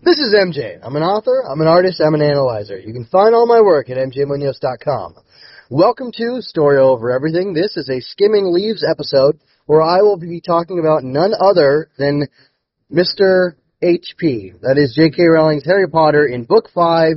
This 0.00 0.20
is 0.20 0.32
MJ. 0.32 0.78
I'm 0.80 0.94
an 0.94 1.02
author, 1.02 1.42
I'm 1.44 1.60
an 1.60 1.66
artist, 1.66 2.00
I'm 2.00 2.14
an 2.14 2.22
analyzer. 2.22 2.78
You 2.78 2.92
can 2.92 3.04
find 3.06 3.34
all 3.34 3.46
my 3.48 3.60
work 3.60 3.90
at 3.90 3.96
mjmunoz.com. 3.96 5.14
Welcome 5.70 6.12
to 6.12 6.40
Story 6.40 6.78
Over 6.78 7.10
Everything. 7.10 7.52
This 7.52 7.76
is 7.76 7.88
a 7.88 8.00
Skimming 8.00 8.52
Leaves 8.52 8.86
episode 8.88 9.40
where 9.66 9.82
I 9.82 10.02
will 10.02 10.16
be 10.16 10.40
talking 10.40 10.78
about 10.78 11.02
none 11.02 11.32
other 11.38 11.90
than 11.98 12.28
Mr. 12.92 13.54
HP. 13.82 14.60
That 14.60 14.76
is 14.78 14.94
J.K. 14.94 15.24
Rowling's 15.24 15.64
Harry 15.64 15.88
Potter 15.88 16.26
in 16.26 16.44
Book 16.44 16.70
5, 16.72 17.16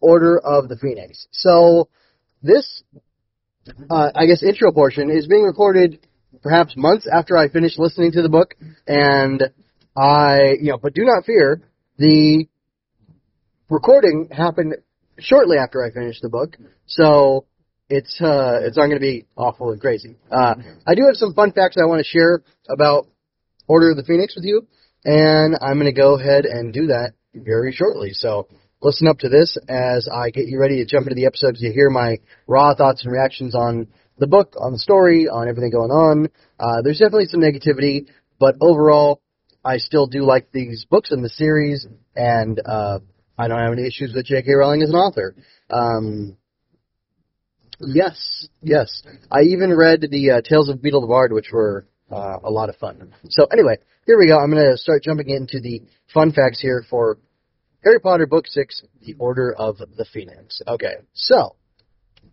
Order 0.00 0.40
of 0.40 0.68
the 0.68 0.76
Phoenix. 0.76 1.28
So, 1.30 1.88
this, 2.42 2.82
uh, 3.88 4.10
I 4.16 4.26
guess, 4.26 4.42
intro 4.42 4.72
portion 4.72 5.10
is 5.10 5.28
being 5.28 5.44
recorded 5.44 6.04
perhaps 6.42 6.74
months 6.76 7.06
after 7.06 7.36
I 7.36 7.48
finish 7.48 7.78
listening 7.78 8.10
to 8.12 8.22
the 8.22 8.28
book, 8.28 8.56
and 8.86 9.44
I, 9.96 10.56
you 10.60 10.72
know, 10.72 10.78
but 10.78 10.92
do 10.92 11.04
not 11.04 11.24
fear, 11.24 11.62
the 11.98 12.46
recording 13.68 14.28
happened 14.30 14.76
shortly 15.18 15.56
after 15.58 15.84
I 15.84 15.90
finished 15.90 16.22
the 16.22 16.28
book, 16.28 16.56
so 16.86 17.46
it's 17.88 18.20
uh, 18.20 18.60
it's 18.62 18.76
not 18.76 18.86
going 18.86 18.98
to 18.98 19.00
be 19.00 19.26
awful 19.36 19.70
and 19.70 19.80
crazy. 19.80 20.16
Uh, 20.30 20.54
I 20.86 20.94
do 20.94 21.04
have 21.06 21.16
some 21.16 21.34
fun 21.34 21.52
facts 21.52 21.76
I 21.80 21.86
want 21.86 22.00
to 22.00 22.08
share 22.08 22.42
about 22.68 23.06
Order 23.68 23.90
of 23.90 23.96
the 23.96 24.04
Phoenix 24.04 24.34
with 24.34 24.44
you, 24.44 24.66
and 25.04 25.56
I'm 25.60 25.74
going 25.74 25.86
to 25.86 25.92
go 25.92 26.18
ahead 26.18 26.44
and 26.44 26.72
do 26.72 26.86
that 26.86 27.12
very 27.34 27.72
shortly. 27.72 28.10
So 28.12 28.48
listen 28.82 29.08
up 29.08 29.18
to 29.20 29.28
this 29.28 29.56
as 29.68 30.08
I 30.12 30.30
get 30.30 30.46
you 30.46 30.60
ready 30.60 30.76
to 30.76 30.86
jump 30.86 31.06
into 31.06 31.14
the 31.14 31.26
episode 31.26 31.56
to 31.56 31.72
hear 31.72 31.90
my 31.90 32.18
raw 32.46 32.74
thoughts 32.74 33.04
and 33.04 33.12
reactions 33.12 33.54
on 33.54 33.88
the 34.18 34.26
book, 34.26 34.54
on 34.58 34.72
the 34.72 34.78
story, 34.78 35.28
on 35.28 35.48
everything 35.48 35.70
going 35.70 35.90
on. 35.90 36.28
Uh, 36.58 36.82
there's 36.82 36.98
definitely 36.98 37.26
some 37.26 37.40
negativity, 37.40 38.06
but 38.38 38.56
overall, 38.60 39.20
I 39.66 39.78
still 39.78 40.06
do 40.06 40.24
like 40.24 40.52
these 40.52 40.86
books 40.88 41.10
in 41.10 41.22
the 41.22 41.28
series, 41.28 41.86
and 42.14 42.60
uh, 42.64 43.00
I 43.36 43.48
don't 43.48 43.58
have 43.58 43.72
any 43.72 43.84
issues 43.84 44.12
with 44.14 44.26
J.K. 44.26 44.52
Rowling 44.52 44.82
as 44.82 44.90
an 44.90 44.94
author. 44.94 45.34
Um, 45.68 46.36
yes, 47.80 48.46
yes. 48.62 49.02
I 49.28 49.40
even 49.40 49.76
read 49.76 50.06
the 50.08 50.30
uh, 50.30 50.40
Tales 50.40 50.68
of 50.68 50.78
Beedle 50.78 51.00
the 51.00 51.08
Bard, 51.08 51.32
which 51.32 51.50
were 51.52 51.84
uh, 52.12 52.36
a 52.44 52.50
lot 52.50 52.68
of 52.68 52.76
fun. 52.76 53.12
So 53.28 53.46
anyway, 53.46 53.78
here 54.06 54.16
we 54.16 54.28
go. 54.28 54.38
I'm 54.38 54.52
going 54.52 54.70
to 54.70 54.76
start 54.76 55.02
jumping 55.02 55.30
into 55.30 55.58
the 55.60 55.82
fun 56.14 56.30
facts 56.30 56.60
here 56.60 56.84
for 56.88 57.18
Harry 57.82 57.98
Potter 57.98 58.26
Book 58.26 58.46
6, 58.46 58.82
The 59.04 59.14
Order 59.18 59.52
of 59.52 59.78
the 59.78 60.06
Phoenix. 60.12 60.62
Okay, 60.66 60.94
so, 61.12 61.56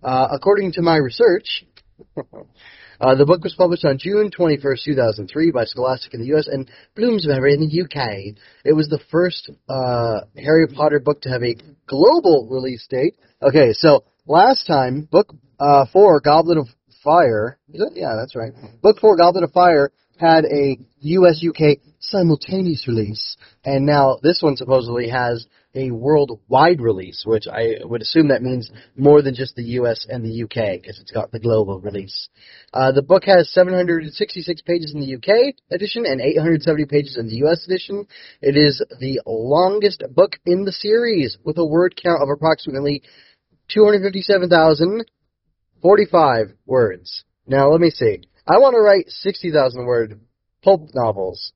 uh, 0.03 0.27
according 0.31 0.73
to 0.73 0.83
my 0.83 0.97
research, 0.97 1.65
Uh, 3.03 3.15
the 3.15 3.25
book 3.25 3.43
was 3.43 3.53
published 3.53 3.83
on 3.83 3.97
June 3.97 4.31
21st, 4.31 4.85
2003 4.85 5.51
by 5.51 5.65
Scholastic 5.65 6.13
in 6.13 6.21
the 6.21 6.33
US 6.37 6.47
and 6.47 6.71
Bloomsbury 6.95 7.53
in 7.53 7.59
the 7.59 7.81
UK. 7.83 8.33
It 8.63 8.71
was 8.71 8.87
the 8.87 9.01
first 9.11 9.51
uh, 9.67 10.21
Harry 10.37 10.67
Potter 10.67 11.01
book 11.01 11.19
to 11.23 11.29
have 11.29 11.43
a 11.43 11.57
global 11.85 12.47
release 12.49 12.87
date. 12.89 13.15
Okay, 13.41 13.73
so 13.73 14.05
last 14.25 14.65
time, 14.67 15.01
book 15.11 15.35
uh, 15.59 15.85
4, 15.91 16.21
Goblet 16.21 16.57
of 16.57 16.67
Fire? 17.03 17.59
Yeah, 17.67 18.15
that's 18.17 18.37
right. 18.37 18.53
Book 18.81 18.99
4, 19.01 19.17
Goblet 19.17 19.43
of 19.43 19.51
Fire, 19.51 19.91
had 20.17 20.45
a 20.45 20.77
US 21.01 21.43
UK 21.45 21.79
simultaneous 21.99 22.87
release, 22.87 23.35
and 23.65 23.85
now 23.85 24.17
this 24.23 24.41
one 24.41 24.55
supposedly 24.55 25.09
has 25.09 25.45
a 25.75 25.91
worldwide 25.91 26.81
release, 26.81 27.23
which 27.25 27.47
I 27.47 27.77
would 27.83 28.01
assume 28.01 28.27
that 28.27 28.43
means 28.43 28.69
more 28.95 29.21
than 29.21 29.33
just 29.33 29.55
the 29.55 29.63
US 29.79 30.05
and 30.07 30.23
the 30.23 30.43
UK, 30.43 30.79
because 30.81 30.99
it's 30.99 31.11
got 31.11 31.31
the 31.31 31.39
global 31.39 31.79
release. 31.79 32.29
Uh, 32.73 32.91
the 32.91 33.01
book 33.01 33.23
has 33.25 33.49
766 33.51 34.61
pages 34.61 34.93
in 34.93 35.01
the 35.01 35.15
UK 35.15 35.55
edition 35.71 36.05
and 36.05 36.21
870 36.21 36.85
pages 36.85 37.17
in 37.17 37.27
the 37.27 37.37
US 37.47 37.65
edition. 37.65 38.05
It 38.41 38.55
is 38.55 38.83
the 38.99 39.19
longest 39.25 40.03
book 40.11 40.37
in 40.45 40.65
the 40.65 40.71
series, 40.71 41.39
with 41.43 41.57
a 41.57 41.65
word 41.65 41.99
count 42.01 42.21
of 42.21 42.29
approximately 42.29 43.01
257,045 43.69 46.53
words. 46.65 47.23
Now, 47.47 47.69
let 47.69 47.81
me 47.81 47.89
see. 47.89 48.21
I 48.47 48.59
want 48.59 48.75
to 48.75 48.81
write 48.81 49.09
60,000 49.09 49.85
word 49.85 50.21
pulp 50.63 50.89
novels. 50.93 51.51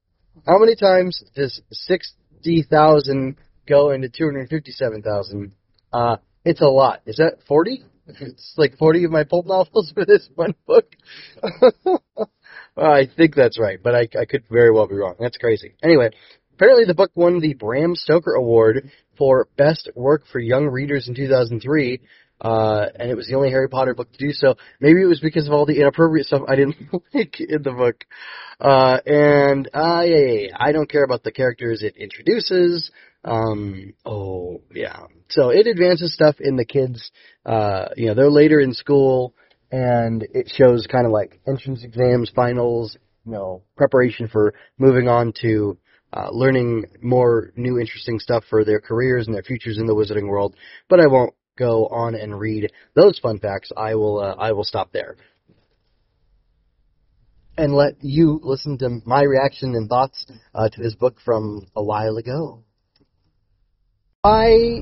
How 0.45 0.57
many 0.57 0.75
times 0.75 1.23
does 1.35 1.61
60,000 1.71 3.37
go 3.67 3.91
into 3.91 4.09
257,000? 4.09 5.51
Uh, 5.91 6.17
it's 6.45 6.61
a 6.61 6.65
lot. 6.65 7.01
Is 7.05 7.17
that 7.17 7.39
40? 7.47 7.83
It's 8.21 8.53
like 8.55 8.77
40 8.77 9.03
of 9.03 9.11
my 9.11 9.25
pulp 9.25 9.47
novels 9.47 9.91
for 9.93 10.05
this 10.05 10.29
one 10.33 10.55
book. 10.65 10.85
I 12.77 13.07
think 13.17 13.35
that's 13.35 13.59
right, 13.59 13.79
but 13.83 13.95
I, 13.95 14.07
I 14.17 14.23
could 14.23 14.43
very 14.49 14.71
well 14.71 14.87
be 14.87 14.95
wrong. 14.95 15.15
That's 15.19 15.37
crazy. 15.37 15.73
Anyway, 15.83 16.11
apparently 16.53 16.85
the 16.85 16.93
book 16.93 17.11
won 17.15 17.41
the 17.41 17.53
Bram 17.53 17.95
Stoker 17.95 18.33
Award 18.33 18.89
for 19.17 19.47
Best 19.57 19.89
Work 19.95 20.23
for 20.31 20.39
Young 20.39 20.67
Readers 20.67 21.07
in 21.07 21.15
2003, 21.15 21.99
uh, 22.39 22.85
and 22.95 23.09
it 23.09 23.15
was 23.15 23.27
the 23.27 23.35
only 23.35 23.49
Harry 23.49 23.67
Potter 23.67 23.95
book 23.95 24.11
to 24.11 24.17
do 24.17 24.31
so. 24.31 24.55
Maybe 24.79 25.01
it 25.01 25.07
was 25.07 25.19
because 25.19 25.47
of 25.47 25.53
all 25.53 25.65
the 25.65 25.79
inappropriate 25.79 26.27
stuff 26.27 26.43
I 26.47 26.55
didn't 26.55 26.77
like 27.13 27.39
in 27.39 27.63
the 27.63 27.71
book. 27.71 28.05
Uh, 28.59 28.99
and, 29.05 29.67
uh, 29.73 30.03
yeah, 30.05 30.17
yeah, 30.17 30.47
I 30.55 30.71
don't 30.71 30.89
care 30.89 31.03
about 31.03 31.23
the 31.23 31.31
characters 31.31 31.81
it 31.83 31.97
introduces. 31.97 32.91
Um, 33.23 33.93
oh, 34.05 34.61
yeah. 34.73 35.07
So 35.29 35.49
it 35.49 35.67
advances 35.67 36.13
stuff 36.13 36.35
in 36.39 36.55
the 36.55 36.65
kids, 36.65 37.11
uh, 37.45 37.89
you 37.95 38.07
know, 38.07 38.13
they're 38.13 38.29
later 38.29 38.59
in 38.59 38.73
school, 38.73 39.33
and 39.71 40.25
it 40.33 40.51
shows 40.55 40.87
kind 40.87 41.05
of 41.05 41.11
like 41.11 41.39
entrance 41.45 41.83
exams, 41.83 42.31
finals, 42.33 42.97
you 43.25 43.33
know, 43.33 43.63
preparation 43.75 44.29
for 44.29 44.53
moving 44.77 45.09
on 45.09 45.33
to, 45.41 45.77
uh, 46.13 46.29
learning 46.31 46.85
more 47.01 47.51
new 47.57 47.77
interesting 47.77 48.19
stuff 48.19 48.45
for 48.49 48.63
their 48.63 48.79
careers 48.79 49.27
and 49.27 49.35
their 49.35 49.43
futures 49.43 49.77
in 49.77 49.87
the 49.87 49.93
wizarding 49.93 50.29
world. 50.29 50.55
But 50.87 51.01
I 51.01 51.07
won't 51.07 51.33
go 51.57 51.87
on 51.87 52.15
and 52.15 52.39
read 52.39 52.71
those 52.95 53.19
fun 53.19 53.39
facts. 53.39 53.71
I 53.75 53.95
will, 53.95 54.19
uh, 54.19 54.35
I 54.37 54.53
will 54.53 54.63
stop 54.63 54.93
there. 54.93 55.17
And 57.57 57.73
let 57.73 57.95
you 58.01 58.39
listen 58.43 58.77
to 58.77 59.01
my 59.05 59.23
reaction 59.23 59.75
and 59.75 59.89
thoughts 59.89 60.25
uh, 60.53 60.69
to 60.69 60.81
this 60.81 60.95
book 60.95 61.17
from 61.25 61.65
a 61.75 61.83
while 61.83 62.15
ago. 62.17 62.63
I 64.23 64.81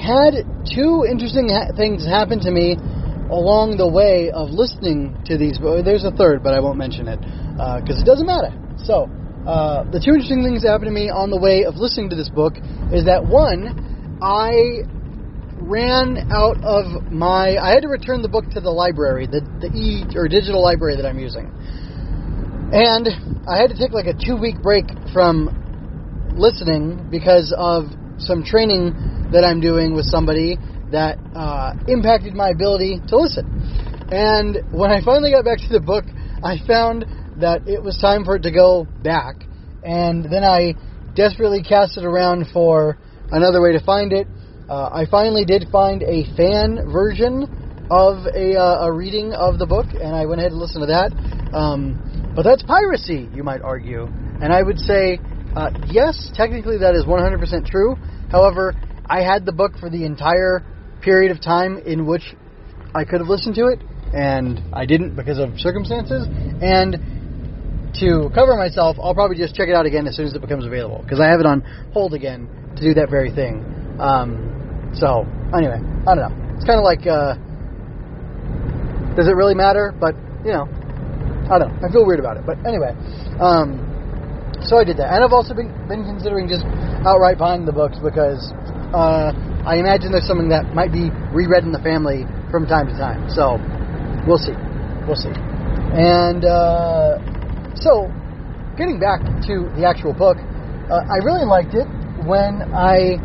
had 0.00 0.40
two 0.64 1.04
interesting 1.04 1.50
ha- 1.52 1.70
things 1.76 2.06
happen 2.06 2.40
to 2.40 2.50
me 2.50 2.80
along 3.28 3.76
the 3.76 3.86
way 3.86 4.30
of 4.32 4.48
listening 4.50 5.14
to 5.26 5.36
these. 5.36 5.58
There's 5.60 6.04
a 6.04 6.10
third, 6.10 6.42
but 6.42 6.54
I 6.54 6.60
won't 6.60 6.78
mention 6.78 7.08
it 7.08 7.20
because 7.20 8.00
uh, 8.00 8.02
it 8.02 8.06
doesn't 8.08 8.26
matter. 8.26 8.56
So, 8.82 9.04
uh, 9.44 9.84
the 9.92 10.00
two 10.00 10.16
interesting 10.16 10.42
things 10.42 10.62
that 10.62 10.72
happened 10.72 10.88
to 10.88 10.96
me 10.96 11.10
on 11.10 11.28
the 11.28 11.36
way 11.36 11.64
of 11.68 11.76
listening 11.76 12.08
to 12.10 12.16
this 12.16 12.30
book 12.32 12.56
is 12.88 13.04
that 13.04 13.20
one, 13.20 14.18
I 14.24 14.82
ran 15.60 16.32
out 16.32 16.56
of 16.64 17.12
my. 17.12 17.60
I 17.60 17.76
had 17.76 17.84
to 17.84 17.92
return 17.92 18.22
the 18.22 18.32
book 18.32 18.48
to 18.56 18.60
the 18.64 18.72
library, 18.72 19.28
the 19.28 19.44
the 19.60 19.68
e 19.76 20.08
or 20.16 20.26
digital 20.26 20.64
library 20.64 20.96
that 20.96 21.04
I'm 21.04 21.20
using, 21.20 21.52
and 22.72 23.44
I 23.44 23.60
had 23.60 23.68
to 23.70 23.76
take 23.76 23.92
like 23.92 24.08
a 24.08 24.16
two 24.16 24.40
week 24.40 24.56
break 24.64 24.88
from 25.12 25.52
listening 26.32 27.08
because 27.10 27.52
of 27.52 27.92
some 28.18 28.44
training 28.44 28.94
that 29.32 29.44
I'm 29.44 29.60
doing 29.60 29.94
with 29.94 30.06
somebody 30.06 30.58
that 30.90 31.18
uh, 31.34 31.74
impacted 31.86 32.34
my 32.34 32.50
ability 32.50 33.00
to 33.08 33.16
listen. 33.16 33.44
And 34.10 34.72
when 34.72 34.90
I 34.90 35.04
finally 35.04 35.30
got 35.30 35.44
back 35.44 35.58
to 35.58 35.68
the 35.68 35.80
book, 35.80 36.04
I 36.42 36.56
found 36.66 37.04
that 37.40 37.68
it 37.68 37.82
was 37.82 37.98
time 37.98 38.24
for 38.24 38.36
it 38.36 38.42
to 38.42 38.50
go 38.50 38.86
back. 39.02 39.36
And 39.84 40.24
then 40.24 40.44
I 40.44 40.74
desperately 41.14 41.62
cast 41.62 41.98
it 41.98 42.04
around 42.04 42.46
for 42.52 42.96
another 43.30 43.60
way 43.60 43.72
to 43.72 43.80
find 43.84 44.12
it. 44.12 44.26
Uh, 44.68 44.88
I 44.92 45.06
finally 45.10 45.44
did 45.44 45.68
find 45.70 46.02
a 46.02 46.24
fan 46.36 46.90
version 46.92 47.86
of 47.90 48.26
a, 48.34 48.56
uh, 48.56 48.86
a 48.86 48.92
reading 48.92 49.32
of 49.32 49.58
the 49.58 49.66
book, 49.66 49.86
and 49.92 50.14
I 50.14 50.26
went 50.26 50.40
ahead 50.40 50.52
and 50.52 50.60
listened 50.60 50.82
to 50.82 50.92
that. 50.92 51.12
Um, 51.56 52.32
but 52.34 52.42
that's 52.42 52.62
piracy, 52.62 53.28
you 53.34 53.42
might 53.42 53.62
argue. 53.62 54.04
And 54.40 54.52
I 54.52 54.62
would 54.62 54.78
say 54.78 55.18
uh, 55.56 55.70
yes, 55.90 56.30
technically 56.34 56.78
that 56.78 56.94
is 56.94 57.04
100% 57.04 57.66
true. 57.66 57.96
However, 58.30 58.74
I 59.06 59.22
had 59.22 59.46
the 59.46 59.52
book 59.52 59.78
for 59.78 59.88
the 59.88 60.04
entire 60.04 60.64
period 61.00 61.30
of 61.30 61.40
time 61.40 61.78
in 61.78 62.06
which 62.06 62.34
I 62.94 63.04
could 63.04 63.20
have 63.20 63.28
listened 63.28 63.54
to 63.56 63.66
it, 63.68 63.80
and 64.12 64.60
I 64.72 64.86
didn't 64.86 65.14
because 65.16 65.38
of 65.38 65.58
circumstances. 65.58 66.26
And 66.60 67.94
to 68.00 68.30
cover 68.34 68.56
myself, 68.56 68.96
I'll 69.02 69.14
probably 69.14 69.36
just 69.36 69.54
check 69.54 69.68
it 69.68 69.74
out 69.74 69.86
again 69.86 70.06
as 70.06 70.16
soon 70.16 70.26
as 70.26 70.34
it 70.34 70.40
becomes 70.40 70.66
available 70.66 71.00
because 71.02 71.20
I 71.20 71.26
have 71.26 71.40
it 71.40 71.46
on 71.46 71.62
hold 71.92 72.14
again 72.14 72.48
to 72.76 72.82
do 72.82 72.94
that 72.94 73.10
very 73.10 73.30
thing. 73.30 73.64
Um, 73.98 74.92
so, 74.94 75.26
anyway, 75.56 75.80
I 76.06 76.14
don't 76.14 76.24
know. 76.28 76.54
It's 76.56 76.64
kind 76.64 76.78
of 76.78 76.84
like, 76.84 77.06
uh, 77.06 77.34
does 79.16 79.26
it 79.26 79.34
really 79.34 79.54
matter? 79.54 79.94
But, 79.98 80.14
you 80.44 80.52
know, 80.52 80.68
I 81.50 81.58
don't 81.58 81.72
know. 81.72 81.88
I 81.88 81.90
feel 81.90 82.06
weird 82.06 82.20
about 82.20 82.36
it. 82.36 82.44
But 82.46 82.58
anyway, 82.66 82.94
um, 83.40 83.97
so 84.62 84.78
I 84.78 84.84
did 84.84 84.96
that, 84.98 85.12
and 85.12 85.22
I've 85.22 85.32
also 85.32 85.54
been 85.54 85.70
been 85.86 86.04
considering 86.04 86.48
just 86.48 86.64
outright 87.06 87.38
buying 87.38 87.64
the 87.64 87.72
books 87.72 87.98
because 88.02 88.52
uh, 88.92 89.30
I 89.64 89.76
imagine 89.76 90.10
there's 90.10 90.26
something 90.26 90.48
that 90.50 90.74
might 90.74 90.92
be 90.92 91.10
reread 91.30 91.64
in 91.64 91.72
the 91.72 91.82
family 91.82 92.26
from 92.50 92.66
time 92.66 92.88
to 92.88 92.96
time. 92.96 93.28
So 93.30 93.60
we'll 94.26 94.40
see, 94.40 94.56
we'll 95.06 95.18
see. 95.18 95.32
And 95.94 96.44
uh, 96.44 97.16
so, 97.78 98.10
getting 98.76 98.98
back 98.98 99.22
to 99.46 99.70
the 99.78 99.86
actual 99.86 100.12
book, 100.12 100.36
uh, 100.90 101.04
I 101.06 101.22
really 101.22 101.46
liked 101.46 101.74
it. 101.74 101.86
when 102.26 102.74
I 102.74 103.16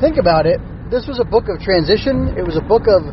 think 0.00 0.16
about 0.16 0.46
it, 0.46 0.58
this 0.90 1.06
was 1.06 1.20
a 1.20 1.24
book 1.24 1.46
of 1.52 1.60
transition. 1.60 2.34
It 2.38 2.42
was 2.42 2.56
a 2.56 2.64
book 2.64 2.88
of 2.88 3.04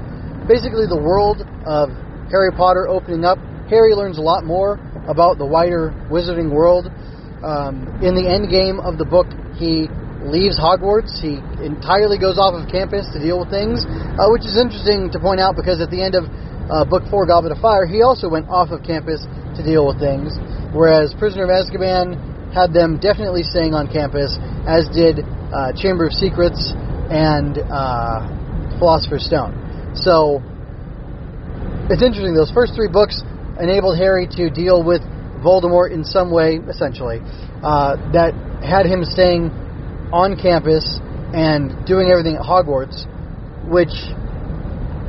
basically 0.48 0.88
the 0.90 0.98
world 0.98 1.46
of 1.66 1.90
Harry 2.32 2.52
Potter 2.52 2.88
opening 2.88 3.26
up. 3.26 3.38
Harry 3.70 3.94
learns 3.94 4.18
a 4.18 4.22
lot 4.22 4.46
more 4.46 4.80
about 5.08 5.38
the 5.38 5.46
wider 5.46 5.94
wizarding 6.10 6.52
world. 6.52 6.92
Um, 7.42 7.90
in 8.06 8.14
the 8.14 8.30
end 8.30 8.50
game 8.54 8.80
of 8.80 9.02
the 9.02 9.06
book, 9.06 9.26
he 9.58 9.90
leaves 10.22 10.58
Hogwarts. 10.58 11.18
He 11.18 11.42
entirely 11.66 12.22
goes 12.22 12.38
off 12.38 12.54
of 12.54 12.70
campus 12.70 13.10
to 13.14 13.20
deal 13.20 13.42
with 13.42 13.50
things, 13.50 13.86
uh, 13.90 14.30
which 14.30 14.46
is 14.46 14.58
interesting 14.58 15.10
to 15.10 15.18
point 15.18 15.42
out 15.42 15.58
because 15.58 15.82
at 15.82 15.90
the 15.90 16.02
end 16.02 16.14
of 16.14 16.30
uh, 16.70 16.86
Book 16.86 17.04
4, 17.10 17.26
Goblet 17.26 17.52
of 17.52 17.60
Fire, 17.60 17.90
he 17.90 18.02
also 18.06 18.30
went 18.30 18.48
off 18.48 18.70
of 18.70 18.86
campus 18.86 19.26
to 19.58 19.62
deal 19.66 19.90
with 19.90 19.98
things, 19.98 20.38
whereas 20.72 21.14
Prisoner 21.18 21.50
of 21.50 21.52
Azkaban 21.52 22.54
had 22.54 22.72
them 22.74 23.00
definitely 23.02 23.44
staying 23.44 23.74
on 23.74 23.90
campus, 23.90 24.38
as 24.68 24.88
did 24.94 25.26
uh, 25.52 25.74
Chamber 25.74 26.08
of 26.08 26.14
Secrets 26.14 26.74
and 27.10 27.58
uh, 27.58 28.24
Philosopher's 28.78 29.26
Stone. 29.26 29.58
So 29.98 30.40
it's 31.90 32.04
interesting. 32.04 32.36
Those 32.36 32.52
first 32.54 32.76
three 32.76 32.88
books 32.88 33.20
enabled 33.60 33.98
Harry 33.98 34.28
to 34.38 34.50
deal 34.50 34.84
with 34.84 35.02
Voldemort 35.42 35.92
in 35.92 36.06
some 36.06 36.32
way, 36.32 36.60
essentially, 36.70 37.20
uh, 37.66 37.98
that 38.14 38.34
had 38.64 38.86
him 38.86 39.04
staying 39.04 39.50
on 40.14 40.38
campus 40.38 40.86
and 41.34 41.86
doing 41.86 42.10
everything 42.12 42.36
at 42.36 42.46
Hogwarts, 42.46 43.08
which 43.68 43.94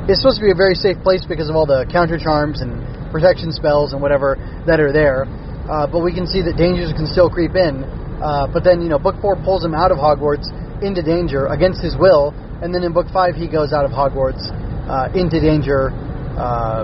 is 0.09 0.19
supposed 0.19 0.39
to 0.39 0.45
be 0.45 0.51
a 0.51 0.57
very 0.57 0.75
safe 0.75 0.97
place 1.03 1.23
because 1.23 1.49
of 1.49 1.55
all 1.55 1.65
the 1.65 1.85
counter 1.91 2.17
charms 2.17 2.61
and 2.61 2.81
protection 3.11 3.51
spells 3.51 3.93
and 3.93 4.01
whatever 4.01 4.35
that 4.65 4.79
are 4.79 4.91
there. 4.91 5.29
Uh, 5.69 5.87
but 5.87 6.03
we 6.03 6.11
can 6.11 6.27
see 6.27 6.41
that 6.41 6.57
dangers 6.57 6.91
can 6.91 7.07
still 7.07 7.29
creep 7.29 7.55
in. 7.55 7.83
Uh, 8.19 8.47
but 8.51 8.63
then, 8.63 8.81
you 8.81 8.89
know, 8.89 8.99
Book 8.99 9.15
4 9.21 9.35
pulls 9.43 9.63
him 9.63 9.73
out 9.73 9.91
of 9.91 9.97
Hogwarts 9.97 10.47
into 10.81 11.01
danger 11.01 11.47
against 11.47 11.81
his 11.81 11.95
will, 11.95 12.35
and 12.61 12.73
then 12.73 12.83
in 12.83 12.91
Book 12.91 13.07
5 13.11 13.35
he 13.35 13.47
goes 13.47 13.71
out 13.71 13.85
of 13.85 13.91
Hogwarts 13.91 14.43
uh, 14.87 15.07
into 15.15 15.39
danger 15.39 15.91
uh, 16.35 16.83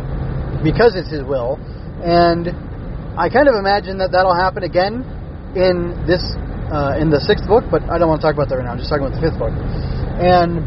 because 0.63 0.95
it's 0.95 1.12
his 1.12 1.24
will. 1.24 1.60
And 2.04 2.56
I 3.19 3.27
kind 3.27 3.51
of 3.51 3.60
imagine 3.60 4.00
that 4.00 4.16
that'll 4.16 4.33
happen 4.33 4.63
again 4.63 5.04
in 5.51 5.92
this 6.07 6.24
uh, 6.71 6.95
in 6.95 7.12
the 7.12 7.19
sixth 7.19 7.44
book, 7.51 7.68
but 7.68 7.83
I 7.92 8.00
don't 8.00 8.07
want 8.07 8.24
to 8.24 8.25
talk 8.25 8.39
about 8.39 8.48
that 8.48 8.56
right 8.56 8.63
now. 8.63 8.71
I'm 8.71 8.80
just 8.80 8.88
talking 8.88 9.04
about 9.04 9.19
the 9.19 9.24
fifth 9.27 9.36
book. 9.36 9.51
And 9.51 10.63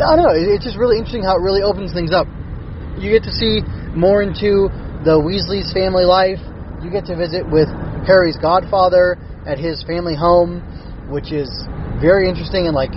I 0.00 0.16
don't 0.16 0.24
know. 0.24 0.32
It's 0.32 0.64
just 0.64 0.80
really 0.80 0.96
interesting 0.96 1.20
how 1.20 1.36
it 1.36 1.44
really 1.44 1.60
opens 1.60 1.92
things 1.92 2.16
up. 2.16 2.24
You 2.96 3.12
get 3.12 3.28
to 3.28 3.34
see 3.34 3.60
more 3.92 4.24
into 4.24 4.72
the 5.04 5.20
Weasley's 5.20 5.68
family 5.76 6.08
life. 6.08 6.40
You 6.80 6.88
get 6.88 7.04
to 7.12 7.16
visit 7.16 7.44
with 7.44 7.68
Harry's 8.08 8.40
godfather 8.40 9.20
at 9.44 9.60
his 9.60 9.84
family 9.84 10.16
home, 10.16 10.64
which 11.12 11.28
is 11.28 11.48
very 12.00 12.24
interesting 12.24 12.64
and 12.64 12.72
like 12.72 12.96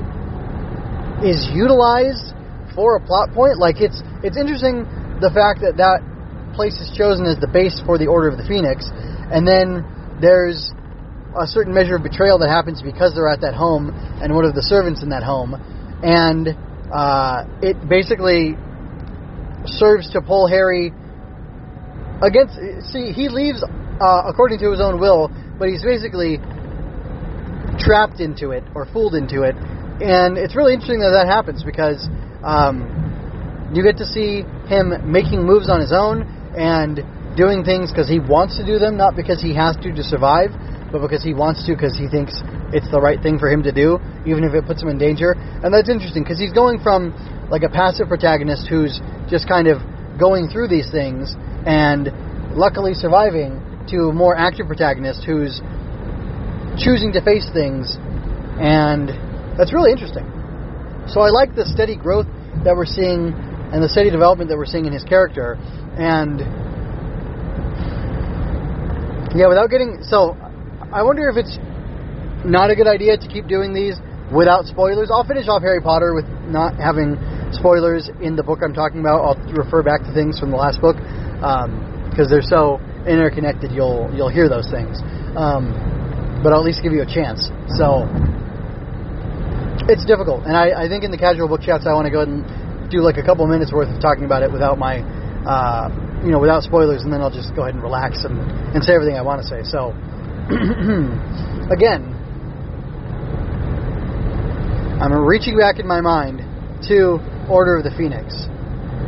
is 1.19 1.51
utilized 1.51 2.31
for 2.71 2.95
a 2.95 3.01
plot 3.04 3.36
point. 3.36 3.60
Like 3.60 3.83
it's 3.83 4.00
it's 4.24 4.39
interesting 4.39 4.88
the 5.19 5.31
fact 5.36 5.68
that 5.68 5.75
that 5.83 6.00
place 6.60 6.76
is 6.84 6.92
chosen 6.92 7.24
as 7.24 7.40
the 7.40 7.48
base 7.48 7.80
for 7.86 7.98
the 7.98 8.08
Order 8.08 8.28
of 8.28 8.36
the 8.36 8.44
Phoenix, 8.44 8.84
and 9.32 9.48
then 9.48 9.80
there's 10.20 10.76
a 11.40 11.48
certain 11.48 11.74
measure 11.74 11.96
of 11.96 12.04
betrayal 12.04 12.36
that 12.40 12.52
happens 12.52 12.82
because 12.84 13.16
they're 13.16 13.32
at 13.32 13.40
that 13.40 13.56
home 13.56 13.96
and 14.20 14.36
one 14.36 14.44
of 14.44 14.52
the 14.56 14.62
servants 14.62 15.02
in 15.02 15.08
that 15.16 15.24
home, 15.24 15.56
and 16.04 16.52
uh, 16.92 17.48
it 17.64 17.80
basically 17.88 18.60
serves 19.80 20.12
to 20.12 20.20
pull 20.20 20.52
Harry 20.52 20.92
against. 22.20 22.60
See, 22.92 23.16
he 23.16 23.32
leaves 23.32 23.64
uh, 23.64 24.28
according 24.28 24.60
to 24.60 24.68
his 24.76 24.82
own 24.84 25.00
will, 25.00 25.32
but 25.56 25.70
he's 25.72 25.84
basically 25.84 26.44
trapped 27.80 28.20
into 28.20 28.52
it 28.52 28.68
or 28.76 28.84
fooled 28.92 29.16
into 29.16 29.48
it, 29.48 29.56
and 30.04 30.36
it's 30.36 30.60
really 30.60 30.74
interesting 30.76 31.00
that 31.00 31.16
that 31.24 31.32
happens 31.32 31.64
because 31.64 32.04
um, 32.44 33.72
you 33.72 33.80
get 33.80 33.96
to 34.04 34.06
see 34.06 34.44
him 34.68 34.92
making 35.08 35.48
moves 35.48 35.70
on 35.70 35.80
his 35.80 35.96
own 35.96 36.36
and 36.56 37.04
doing 37.38 37.63
things 37.63 37.92
because 37.92 38.10
he 38.10 38.19
wants 38.19 38.57
to 38.57 38.66
do 38.66 38.80
them, 38.80 38.98
not 38.98 39.16
because 39.16 39.42
he 39.42 39.54
has 39.56 39.75
to 39.78 39.94
to 39.94 40.04
survive, 40.04 40.51
but 40.92 41.01
because 41.01 41.24
he 41.24 41.34
wants 41.34 41.66
to 41.66 41.74
because 41.74 41.98
he 41.98 42.07
thinks 42.07 42.34
it's 42.74 42.90
the 42.92 43.00
right 43.00 43.22
thing 43.22 43.38
for 43.38 43.50
him 43.50 43.63
to 43.63 43.72
do, 43.72 44.00
even 44.25 44.44
if 44.44 44.54
it 44.54 44.66
puts 44.66 44.81
him 44.81 44.90
in 44.90 44.98
danger. 44.98 45.34
And 45.38 45.74
that's 45.74 45.90
interesting 45.90 46.24
because 46.24 46.40
he's 46.40 46.54
going 46.54 46.81
from 46.81 47.13
like 47.50 47.63
a 47.63 47.69
passive 47.69 48.07
protagonist 48.07 48.68
who's 48.68 49.00
just 49.30 49.48
kind 49.48 49.68
of 49.68 49.81
going 50.19 50.50
through 50.50 50.68
these 50.68 50.90
things 50.92 51.34
and 51.66 52.10
luckily 52.56 52.94
surviving 52.94 53.62
to 53.90 54.10
a 54.10 54.13
more 54.13 54.36
active 54.36 54.68
protagonist 54.68 55.24
who's 55.25 55.62
choosing 56.78 57.12
to 57.13 57.22
face 57.22 57.50
things, 57.54 57.98
and 58.60 59.10
that's 59.57 59.74
really 59.74 59.92
interesting. 59.92 60.25
So 61.07 61.22
I 61.22 61.30
like 61.30 61.56
the 61.56 61.66
steady 61.66 61.95
growth 61.98 62.28
that 62.63 62.75
we're 62.75 62.86
seeing 62.86 63.34
and 63.71 63.83
the 63.83 63.89
steady 63.89 64.10
development 64.10 64.50
that 64.50 64.57
we're 64.57 64.66
seeing 64.66 64.86
in 64.86 64.94
his 64.94 65.04
character, 65.04 65.57
and 65.98 66.42
yeah, 69.36 69.48
without 69.48 69.69
getting 69.69 70.01
so, 70.01 70.33
I 70.92 71.04
wonder 71.04 71.30
if 71.30 71.38
it's 71.38 71.57
not 72.45 72.71
a 72.71 72.75
good 72.75 72.88
idea 72.88 73.18
to 73.18 73.27
keep 73.27 73.48
doing 73.48 73.74
these 73.74 73.95
without 74.33 74.66
spoilers. 74.66 75.10
I'll 75.12 75.27
finish 75.27 75.48
off 75.48 75.62
Harry 75.62 75.81
Potter 75.81 76.13
with 76.13 76.25
not 76.50 76.75
having 76.81 77.18
spoilers 77.51 78.10
in 78.21 78.36
the 78.36 78.44
book 78.44 78.60
I'm 78.63 78.74
talking 78.74 79.00
about. 79.01 79.21
I'll 79.21 79.42
refer 79.54 79.83
back 79.83 80.01
to 80.01 80.13
things 80.13 80.39
from 80.39 80.51
the 80.51 80.57
last 80.57 80.81
book 80.81 80.98
because 80.98 82.25
um, 82.25 82.30
they're 82.30 82.42
so 82.42 82.81
interconnected. 83.06 83.71
You'll 83.71 84.10
you'll 84.13 84.33
hear 84.33 84.50
those 84.50 84.69
things, 84.71 84.98
um, 85.38 85.77
but 86.42 86.54
I'll 86.54 86.62
at 86.62 86.66
least 86.66 86.81
give 86.81 86.94
you 86.94 87.01
a 87.06 87.10
chance. 87.10 87.54
So 87.77 88.10
it's 89.86 90.06
difficult, 90.06 90.45
and 90.45 90.57
I, 90.57 90.86
I 90.86 90.89
think 90.89 91.04
in 91.04 91.12
the 91.12 91.21
casual 91.21 91.48
book 91.48 91.62
chats 91.62 91.86
I 91.86 91.94
want 91.94 92.06
to 92.06 92.13
go 92.13 92.21
ahead 92.25 92.33
and 92.33 92.45
do 92.90 93.02
like 93.02 93.18
a 93.18 93.24
couple 93.24 93.46
minutes 93.48 93.72
worth 93.72 93.90
of 93.90 94.02
talking 94.02 94.26
about 94.26 94.44
it 94.44 94.52
without 94.52 94.78
my 94.78 95.02
uh, 95.46 95.90
you 96.24 96.32
know, 96.32 96.40
without 96.40 96.64
spoilers, 96.64 97.04
and 97.04 97.14
then 97.14 97.22
I'll 97.22 97.32
just 97.32 97.56
go 97.56 97.64
ahead 97.64 97.76
and 97.76 97.84
relax 97.84 98.26
and, 98.26 98.40
and 98.76 98.84
say 98.84 98.94
everything 98.94 99.16
I 99.16 99.22
want 99.22 99.42
to 99.42 99.48
say. 99.48 99.64
So, 99.64 99.96
again, 101.72 102.12
I'm 105.00 105.16
reaching 105.16 105.58
back 105.58 105.80
in 105.80 105.88
my 105.88 106.02
mind 106.02 106.44
to 106.90 107.24
Order 107.48 107.78
of 107.78 107.84
the 107.84 107.92
Phoenix. 107.96 108.36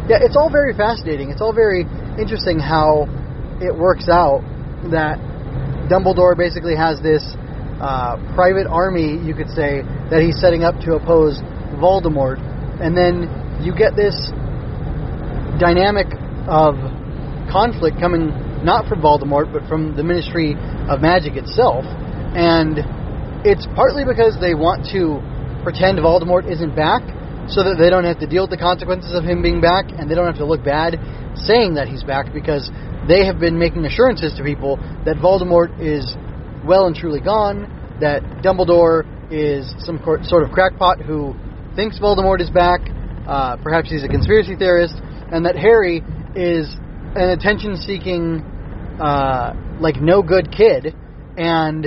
Yeah, 0.08 0.24
it's 0.24 0.38
all 0.38 0.50
very 0.50 0.74
fascinating. 0.74 1.30
It's 1.30 1.42
all 1.42 1.54
very 1.54 1.84
interesting 2.18 2.60
how 2.60 3.12
it 3.60 3.76
works 3.76 4.08
out 4.08 4.42
that 4.92 5.20
Dumbledore 5.92 6.38
basically 6.38 6.76
has 6.76 7.02
this 7.04 7.22
uh, 7.84 8.16
private 8.36 8.68
army, 8.68 9.20
you 9.20 9.36
could 9.36 9.50
say, 9.50 9.84
that 10.10 10.24
he's 10.24 10.40
setting 10.40 10.64
up 10.64 10.80
to 10.88 10.96
oppose 10.96 11.42
Voldemort. 11.76 12.40
And 12.80 12.96
then 12.96 13.28
you 13.64 13.74
get 13.76 13.96
this 13.96 14.16
dynamic 15.60 16.08
of 16.50 16.76
conflict 17.52 18.00
coming 18.00 18.34
not 18.64 18.88
from 18.88 19.02
Voldemort, 19.02 19.52
but 19.52 19.68
from 19.68 19.96
the 19.96 20.04
Ministry 20.04 20.54
of 20.90 21.02
Magic 21.02 21.36
itself. 21.36 21.86
And 22.34 22.80
it's 23.46 23.66
partly 23.76 24.06
because 24.06 24.38
they 24.40 24.54
want 24.54 24.86
to 24.94 25.22
pretend 25.64 25.98
Voldemort 26.00 26.50
isn't 26.50 26.76
back 26.76 27.02
so 27.50 27.64
that 27.64 27.78
they 27.78 27.90
don't 27.90 28.06
have 28.06 28.20
to 28.20 28.28
deal 28.28 28.44
with 28.44 28.52
the 28.52 28.62
consequences 28.62 29.14
of 29.14 29.24
him 29.24 29.42
being 29.42 29.62
back 29.62 29.86
and 29.90 30.10
they 30.10 30.16
don't 30.16 30.28
have 30.28 30.38
to 30.38 30.46
look 30.46 30.64
bad 30.64 30.98
saying 31.36 31.76
that 31.76 31.88
he's 31.88 32.04
back 32.04 32.34
because 32.34 32.70
they 33.08 33.26
have 33.26 33.40
been 33.40 33.58
making 33.58 33.86
assurances 33.86 34.34
to 34.38 34.44
people 34.44 34.78
that 35.06 35.18
Voldemort 35.18 35.74
is 35.82 36.06
well 36.66 36.86
and 36.86 36.96
truly 36.96 37.20
gone, 37.20 37.66
that 38.00 38.22
Dumbledore 38.46 39.06
is 39.32 39.74
some 39.86 40.00
sort 40.24 40.44
of 40.44 40.52
crackpot 40.52 41.02
who 41.02 41.34
thinks 41.76 41.98
Voldemort 42.00 42.42
is 42.42 42.50
back, 42.50 42.82
uh, 43.28 43.58
perhaps 43.58 43.90
he's 43.90 44.04
a 44.04 44.08
conspiracy 44.08 44.56
theorist, 44.56 44.96
and 45.32 45.46
that 45.46 45.56
Harry 45.56 46.04
is 46.36 46.76
an 47.16 47.30
attention 47.30 47.78
seeking, 47.78 48.42
uh, 49.00 49.54
like 49.80 50.02
no 50.02 50.22
good 50.22 50.52
kid. 50.52 50.96
And 51.38 51.86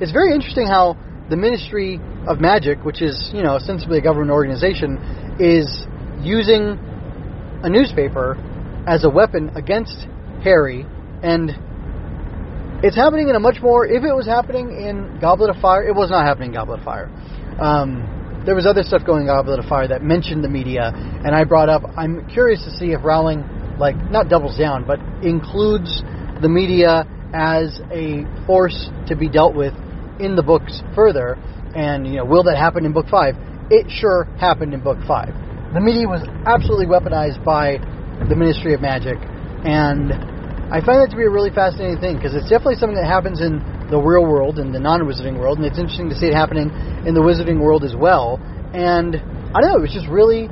it's 0.00 0.12
very 0.12 0.34
interesting 0.34 0.66
how 0.66 0.96
the 1.28 1.36
Ministry 1.36 2.00
of 2.26 2.40
Magic, 2.40 2.84
which 2.84 3.02
is, 3.02 3.30
you 3.32 3.42
know, 3.42 3.54
ostensibly 3.54 3.98
a 3.98 4.02
government 4.02 4.30
organization, 4.30 5.36
is 5.40 5.86
using 6.20 6.78
a 7.62 7.68
newspaper 7.68 8.36
as 8.86 9.04
a 9.04 9.10
weapon 9.10 9.50
against 9.56 10.06
Harry. 10.42 10.86
And 11.22 11.50
it's 12.82 12.96
happening 12.96 13.28
in 13.28 13.36
a 13.36 13.40
much 13.40 13.60
more. 13.62 13.86
If 13.86 14.04
it 14.04 14.14
was 14.14 14.26
happening 14.26 14.70
in 14.70 15.18
Goblet 15.20 15.50
of 15.50 15.56
Fire, 15.60 15.86
it 15.86 15.94
was 15.94 16.10
not 16.10 16.26
happening 16.26 16.50
in 16.50 16.54
Goblet 16.54 16.80
of 16.80 16.84
Fire. 16.84 17.10
Um, 17.58 18.15
there 18.46 18.54
was 18.54 18.64
other 18.64 18.84
stuff 18.84 19.04
going 19.04 19.28
on 19.28 19.42
Goblet 19.42 19.60
the 19.60 19.68
Fire 19.68 19.88
that 19.88 20.02
mentioned 20.02 20.44
the 20.44 20.48
media, 20.48 20.92
and 20.94 21.34
I 21.34 21.42
brought 21.42 21.68
up. 21.68 21.82
I'm 21.96 22.24
curious 22.30 22.62
to 22.64 22.70
see 22.70 22.92
if 22.92 23.02
Rowling 23.02 23.42
like 23.76 23.96
not 24.10 24.28
doubles 24.28 24.56
down, 24.56 24.86
but 24.86 25.00
includes 25.20 26.00
the 26.40 26.48
media 26.48 27.04
as 27.34 27.80
a 27.90 28.24
force 28.46 28.88
to 29.08 29.16
be 29.16 29.28
dealt 29.28 29.54
with 29.54 29.74
in 30.20 30.36
the 30.36 30.42
books 30.42 30.80
further. 30.94 31.34
And 31.74 32.06
you 32.06 32.22
know, 32.22 32.24
will 32.24 32.44
that 32.44 32.56
happen 32.56 32.86
in 32.86 32.92
book 32.92 33.06
five? 33.10 33.34
It 33.68 33.90
sure 33.90 34.24
happened 34.38 34.72
in 34.72 34.80
book 34.80 34.98
five. 35.06 35.34
The 35.74 35.80
media 35.80 36.06
was 36.06 36.22
absolutely 36.46 36.86
weaponized 36.86 37.44
by 37.44 37.82
the 38.30 38.36
Ministry 38.36 38.72
of 38.74 38.80
Magic, 38.80 39.18
and 39.66 40.14
I 40.70 40.78
find 40.86 41.02
that 41.02 41.10
to 41.10 41.16
be 41.16 41.26
a 41.26 41.30
really 41.30 41.50
fascinating 41.50 41.98
thing 41.98 42.16
because 42.16 42.34
it's 42.34 42.48
definitely 42.48 42.78
something 42.78 42.96
that 42.96 43.10
happens 43.10 43.42
in 43.42 43.58
the 43.90 43.98
real 43.98 44.24
world 44.26 44.58
and 44.58 44.74
the 44.74 44.80
non-wizarding 44.80 45.38
world, 45.38 45.58
and 45.58 45.66
it's 45.66 45.78
interesting 45.78 46.08
to 46.10 46.16
see 46.16 46.26
it 46.26 46.34
happening 46.34 46.70
in 47.06 47.14
the 47.14 47.20
wizarding 47.20 47.60
world 47.60 47.84
as 47.84 47.94
well. 47.94 48.40
And 48.74 49.16
I 49.16 49.60
don't 49.60 49.70
know, 49.70 49.78
it 49.78 49.82
was 49.82 49.94
just 49.94 50.08
really 50.08 50.48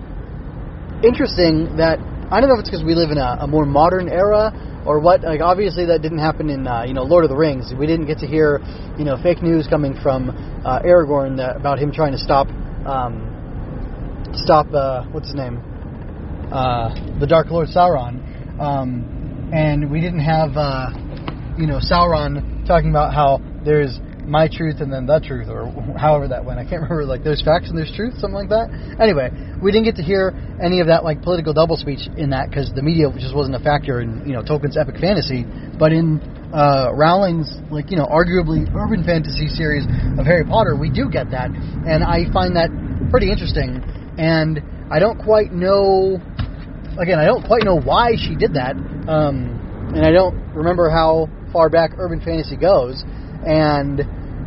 interesting 1.02 1.76
that 1.76 1.98
I 2.30 2.40
don't 2.40 2.48
know 2.48 2.56
if 2.56 2.60
it's 2.60 2.70
because 2.70 2.84
we 2.84 2.94
live 2.94 3.10
in 3.10 3.18
a, 3.18 3.38
a 3.40 3.46
more 3.46 3.66
modern 3.66 4.08
era 4.08 4.54
or 4.86 4.98
what. 4.98 5.22
Like 5.22 5.40
obviously 5.40 5.86
that 5.86 6.00
didn't 6.00 6.18
happen 6.18 6.48
in 6.48 6.66
uh, 6.66 6.84
you 6.86 6.94
know 6.94 7.02
Lord 7.02 7.24
of 7.24 7.30
the 7.30 7.36
Rings. 7.36 7.72
We 7.78 7.86
didn't 7.86 8.06
get 8.06 8.18
to 8.18 8.26
hear 8.26 8.60
you 8.98 9.04
know 9.04 9.16
fake 9.22 9.42
news 9.42 9.66
coming 9.68 9.94
from 10.00 10.30
uh, 10.64 10.80
Aragorn 10.80 11.36
that, 11.36 11.56
about 11.56 11.78
him 11.78 11.92
trying 11.92 12.12
to 12.12 12.18
stop 12.18 12.48
um, 12.86 14.30
stop 14.34 14.72
uh, 14.72 15.04
what's 15.12 15.28
his 15.28 15.36
name 15.36 15.60
uh, 16.50 16.94
the 17.18 17.26
Dark 17.26 17.50
Lord 17.50 17.68
Sauron, 17.68 18.60
um, 18.60 19.50
and 19.52 19.90
we 19.90 20.00
didn't 20.00 20.20
have 20.20 20.56
uh, 20.56 20.90
you 21.58 21.66
know 21.66 21.78
Sauron 21.78 22.53
talking 22.66 22.90
about 22.90 23.14
how 23.14 23.40
there's 23.64 23.98
my 24.26 24.48
truth 24.48 24.80
and 24.80 24.92
then 24.92 25.06
the 25.06 25.20
truth, 25.20 25.48
or 25.48 25.68
however 25.98 26.28
that 26.28 26.44
went. 26.44 26.58
I 26.58 26.64
can't 26.64 26.82
remember. 26.88 27.04
Like 27.04 27.22
there's 27.22 27.42
facts 27.42 27.68
and 27.68 27.78
there's 27.78 27.92
truth, 27.94 28.14
something 28.18 28.36
like 28.36 28.48
that. 28.48 28.72
Anyway, 29.00 29.30
we 29.62 29.70
didn't 29.70 29.84
get 29.84 29.96
to 29.96 30.02
hear 30.02 30.32
any 30.62 30.80
of 30.80 30.88
that 30.88 31.04
like 31.04 31.22
political 31.22 31.52
double 31.52 31.76
speech 31.76 32.08
in 32.16 32.30
that 32.30 32.48
because 32.48 32.72
the 32.74 32.82
media 32.82 33.08
just 33.16 33.34
wasn't 33.34 33.54
a 33.54 33.60
factor 33.60 34.00
in 34.00 34.24
you 34.26 34.32
know 34.32 34.42
Tolkien's 34.42 34.76
epic 34.76 34.96
fantasy. 35.00 35.44
But 35.78 35.92
in 35.92 36.20
uh, 36.52 36.92
Rowling's 36.94 37.50
like 37.70 37.90
you 37.90 37.96
know 37.96 38.06
arguably 38.06 38.64
urban 38.74 39.04
fantasy 39.04 39.48
series 39.48 39.84
of 40.18 40.26
Harry 40.26 40.44
Potter, 40.44 40.76
we 40.76 40.90
do 40.90 41.08
get 41.10 41.30
that, 41.30 41.50
and 41.50 42.02
I 42.02 42.30
find 42.32 42.56
that 42.56 42.70
pretty 43.10 43.30
interesting. 43.30 43.82
And 44.16 44.62
I 44.90 44.98
don't 44.98 45.18
quite 45.18 45.52
know. 45.52 46.20
Again, 46.96 47.18
I 47.18 47.26
don't 47.26 47.44
quite 47.44 47.64
know 47.64 47.80
why 47.80 48.14
she 48.14 48.36
did 48.36 48.54
that, 48.54 48.78
um, 49.10 49.90
and 49.94 50.06
I 50.06 50.12
don't 50.12 50.38
remember 50.54 50.88
how 50.88 51.26
far 51.54 51.70
back 51.70 51.92
urban 51.96 52.20
fantasy 52.20 52.56
goes 52.56 53.04
and 53.46 54.02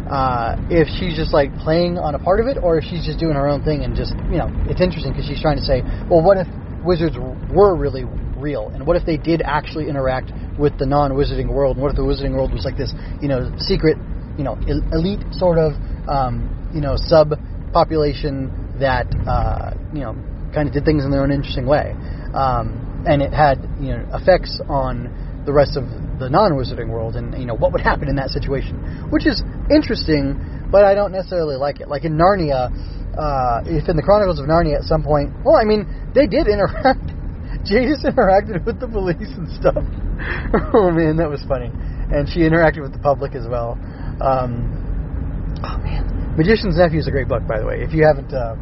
uh, 0.09 0.55
if 0.69 0.87
she's 0.99 1.15
just 1.15 1.33
like 1.33 1.51
playing 1.59 1.97
on 1.97 2.15
a 2.15 2.19
part 2.19 2.39
of 2.39 2.47
it, 2.47 2.57
or 2.61 2.77
if 2.77 2.85
she's 2.85 3.05
just 3.05 3.19
doing 3.19 3.35
her 3.35 3.47
own 3.47 3.63
thing 3.63 3.83
and 3.83 3.95
just 3.95 4.15
you 4.31 4.39
know, 4.39 4.47
it's 4.67 4.79
interesting 4.79 5.11
because 5.11 5.27
she's 5.27 5.41
trying 5.41 5.57
to 5.57 5.63
say, 5.63 5.83
well, 6.09 6.23
what 6.23 6.37
if 6.37 6.47
wizards 6.83 7.17
were 7.19 7.75
really 7.75 8.05
real, 8.37 8.69
and 8.69 8.87
what 8.87 8.95
if 8.95 9.05
they 9.05 9.17
did 9.17 9.41
actually 9.43 9.89
interact 9.89 10.31
with 10.57 10.77
the 10.79 10.85
non-wizarding 10.85 11.51
world, 11.51 11.75
and 11.75 11.83
what 11.83 11.91
if 11.91 11.97
the 11.97 12.07
wizarding 12.07 12.33
world 12.33 12.53
was 12.53 12.63
like 12.63 12.77
this, 12.77 12.93
you 13.21 13.27
know, 13.27 13.51
secret, 13.59 13.97
you 14.37 14.43
know, 14.43 14.57
elite 14.93 15.21
sort 15.31 15.57
of, 15.57 15.73
um, 16.07 16.71
you 16.73 16.81
know, 16.81 16.95
sub 16.95 17.33
population 17.73 18.47
that 18.79 19.07
uh, 19.27 19.75
you 19.93 20.01
know 20.01 20.15
kind 20.53 20.67
of 20.67 20.73
did 20.73 20.85
things 20.85 21.03
in 21.03 21.11
their 21.11 21.21
own 21.21 21.31
interesting 21.31 21.67
way, 21.67 21.91
um, 22.33 23.03
and 23.05 23.21
it 23.21 23.33
had 23.33 23.59
you 23.81 23.91
know 23.91 24.07
effects 24.13 24.61
on 24.69 25.26
the 25.47 25.55
rest 25.55 25.79
of 25.79 25.87
the 26.19 26.27
non-wizarding 26.27 26.91
world, 26.91 27.15
and 27.15 27.31
you 27.39 27.47
know 27.47 27.55
what 27.55 27.71
would 27.71 27.79
happen 27.79 28.11
in 28.11 28.19
that 28.19 28.29
situation, 28.29 29.07
which 29.09 29.25
is 29.25 29.41
interesting, 29.71 30.35
but 30.69 30.83
I 30.83 30.93
don't 30.93 31.15
necessarily 31.15 31.55
like 31.55 31.79
it. 31.79 31.87
Like 31.87 32.03
in 32.03 32.19
Narnia, 32.19 32.67
uh, 33.15 33.63
if 33.63 33.87
in 33.87 33.95
the 33.95 34.03
Chronicles 34.03 34.43
of 34.43 34.45
Narnia, 34.45 34.75
at 34.75 34.83
some 34.83 35.07
point, 35.07 35.31
well, 35.47 35.55
I 35.55 35.63
mean, 35.63 35.87
they 36.13 36.27
did 36.27 36.51
interact. 36.51 36.99
Jadis 37.63 38.03
interacted 38.03 38.67
with 38.67 38.79
the 38.83 38.91
police 38.91 39.31
and 39.39 39.47
stuff. 39.55 39.79
oh 40.75 40.91
man, 40.91 41.15
that 41.15 41.31
was 41.31 41.39
funny, 41.47 41.71
and 41.71 42.27
she 42.27 42.43
interacted 42.43 42.83
with 42.83 42.91
the 42.91 42.99
public 42.99 43.31
as 43.31 43.47
well. 43.47 43.79
Um, 44.19 45.63
oh 45.63 45.79
man, 45.79 46.35
Magician's 46.35 46.75
Nephew 46.75 46.99
is 46.99 47.07
a 47.07 47.11
great 47.11 47.31
book, 47.31 47.47
by 47.47 47.63
the 47.63 47.65
way. 47.65 47.79
If 47.87 47.95
you 47.95 48.03
haven't, 48.03 48.35
uh, 48.35 48.59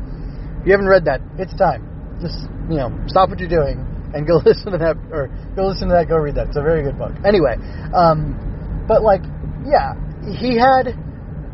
if 0.62 0.70
you 0.70 0.72
haven't 0.72 0.88
read 0.88 1.10
that, 1.10 1.26
it's 1.42 1.58
time. 1.58 1.82
Just 2.22 2.46
you 2.70 2.78
know, 2.78 2.94
stop 3.10 3.34
what 3.34 3.42
you're 3.42 3.50
doing 3.50 3.95
and 4.16 4.26
go 4.26 4.42
listen 4.46 4.72
to 4.72 4.80
that, 4.80 4.96
or 5.12 5.28
go 5.56 5.68
listen 5.68 5.90
to 5.90 5.94
that, 5.94 6.08
go 6.08 6.16
read 6.16 6.36
that. 6.36 6.48
It's 6.48 6.58
a 6.58 6.64
very 6.64 6.82
good 6.84 6.98
book. 6.98 7.14
Anyway, 7.28 7.60
um, 7.94 8.40
but 8.88 9.04
like, 9.04 9.22
yeah, 9.68 9.94
he 10.40 10.58
had 10.58 10.96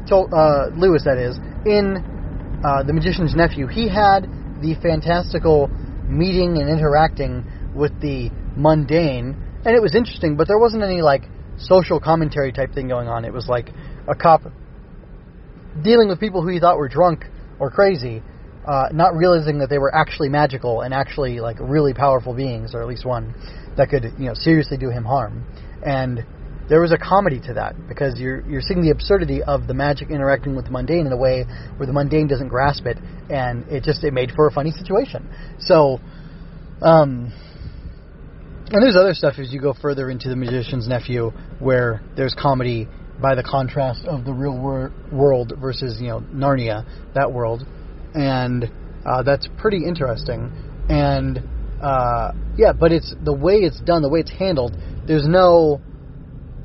told 0.07 0.31
uh, 0.31 0.69
Lewis 0.77 1.03
that 1.05 1.17
is 1.17 1.37
in 1.65 1.97
uh, 2.63 2.83
the 2.83 2.93
Magician's 2.93 3.35
Nephew. 3.35 3.67
He 3.67 3.89
had 3.89 4.29
the 4.61 4.77
fantastical 4.81 5.67
meeting 6.07 6.61
and 6.61 6.69
interacting 6.69 7.43
with 7.73 7.99
the 7.99 8.29
mundane, 8.55 9.35
and 9.65 9.75
it 9.75 9.81
was 9.81 9.95
interesting. 9.95 10.37
But 10.37 10.47
there 10.47 10.59
wasn't 10.59 10.83
any 10.83 11.01
like 11.01 11.23
social 11.57 11.99
commentary 11.99 12.51
type 12.51 12.73
thing 12.73 12.87
going 12.87 13.07
on. 13.07 13.25
It 13.25 13.33
was 13.33 13.47
like 13.47 13.69
a 14.07 14.15
cop 14.15 14.41
dealing 15.81 16.09
with 16.09 16.19
people 16.19 16.41
who 16.41 16.49
he 16.49 16.59
thought 16.59 16.77
were 16.77 16.89
drunk 16.89 17.25
or 17.59 17.71
crazy, 17.71 18.21
uh, 18.65 18.89
not 18.91 19.15
realizing 19.15 19.59
that 19.59 19.69
they 19.69 19.79
were 19.79 19.93
actually 19.93 20.29
magical 20.29 20.81
and 20.81 20.93
actually 20.93 21.39
like 21.39 21.57
really 21.59 21.93
powerful 21.93 22.33
beings, 22.33 22.75
or 22.75 22.81
at 22.81 22.87
least 22.87 23.05
one 23.05 23.33
that 23.77 23.89
could 23.89 24.03
you 24.17 24.25
know 24.25 24.33
seriously 24.33 24.77
do 24.77 24.89
him 24.89 25.03
harm. 25.03 25.45
And 25.83 26.23
there 26.69 26.79
was 26.79 26.91
a 26.91 26.97
comedy 26.97 27.39
to 27.41 27.53
that 27.55 27.75
because 27.87 28.19
you're 28.19 28.47
you're 28.47 28.61
seeing 28.61 28.81
the 28.81 28.91
absurdity 28.91 29.41
of 29.43 29.67
the 29.67 29.73
magic 29.73 30.09
interacting 30.09 30.55
with 30.55 30.65
the 30.65 30.71
mundane 30.71 31.05
in 31.05 31.11
a 31.11 31.17
way 31.17 31.45
where 31.77 31.87
the 31.87 31.93
mundane 31.93 32.27
doesn't 32.27 32.49
grasp 32.49 32.85
it, 32.85 32.97
and 33.29 33.67
it 33.67 33.83
just 33.83 34.03
it 34.03 34.13
made 34.13 34.31
for 34.35 34.47
a 34.47 34.51
funny 34.51 34.71
situation. 34.71 35.27
So, 35.59 35.99
um, 36.81 37.33
and 38.69 38.81
there's 38.81 38.95
other 38.95 39.13
stuff 39.13 39.35
as 39.37 39.51
you 39.51 39.59
go 39.59 39.73
further 39.73 40.09
into 40.09 40.29
the 40.29 40.35
magician's 40.35 40.87
nephew 40.87 41.31
where 41.59 42.01
there's 42.15 42.33
comedy 42.33 42.87
by 43.21 43.35
the 43.35 43.43
contrast 43.43 44.05
of 44.05 44.23
the 44.23 44.33
real 44.33 44.57
wor- 44.57 44.93
world 45.11 45.53
versus 45.59 45.99
you 45.99 46.07
know 46.07 46.21
Narnia, 46.33 46.85
that 47.13 47.31
world, 47.31 47.65
and 48.13 48.71
uh, 49.05 49.23
that's 49.23 49.47
pretty 49.57 49.85
interesting. 49.85 50.51
And 50.89 51.41
uh, 51.81 52.33
yeah, 52.57 52.73
but 52.73 52.91
it's 52.91 53.13
the 53.23 53.33
way 53.33 53.55
it's 53.55 53.79
done, 53.81 54.01
the 54.01 54.09
way 54.09 54.19
it's 54.19 54.31
handled. 54.31 54.75
There's 55.07 55.27
no, 55.27 55.81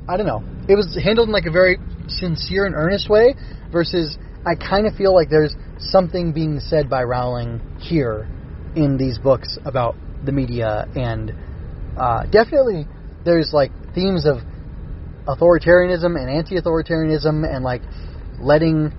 I 0.07 0.17
don't 0.17 0.27
know. 0.27 0.43
It 0.69 0.75
was 0.75 0.99
handled 1.01 1.29
in 1.29 1.33
like 1.33 1.45
a 1.45 1.51
very 1.51 1.77
sincere 2.07 2.65
and 2.65 2.75
earnest 2.75 3.09
way, 3.09 3.35
versus 3.71 4.17
I 4.45 4.55
kind 4.55 4.85
of 4.85 4.95
feel 4.95 5.13
like 5.13 5.29
there's 5.29 5.55
something 5.77 6.33
being 6.33 6.59
said 6.59 6.89
by 6.89 7.03
Rowling 7.03 7.61
here 7.79 8.27
in 8.75 8.97
these 8.97 9.17
books 9.17 9.57
about 9.65 9.95
the 10.25 10.31
media, 10.31 10.87
and 10.95 11.33
uh, 11.97 12.25
definitely 12.25 12.85
there's 13.25 13.51
like 13.53 13.71
themes 13.95 14.25
of 14.25 14.37
authoritarianism 15.25 16.15
and 16.15 16.29
anti-authoritarianism, 16.29 17.43
and 17.43 17.63
like 17.63 17.81
letting 18.39 18.93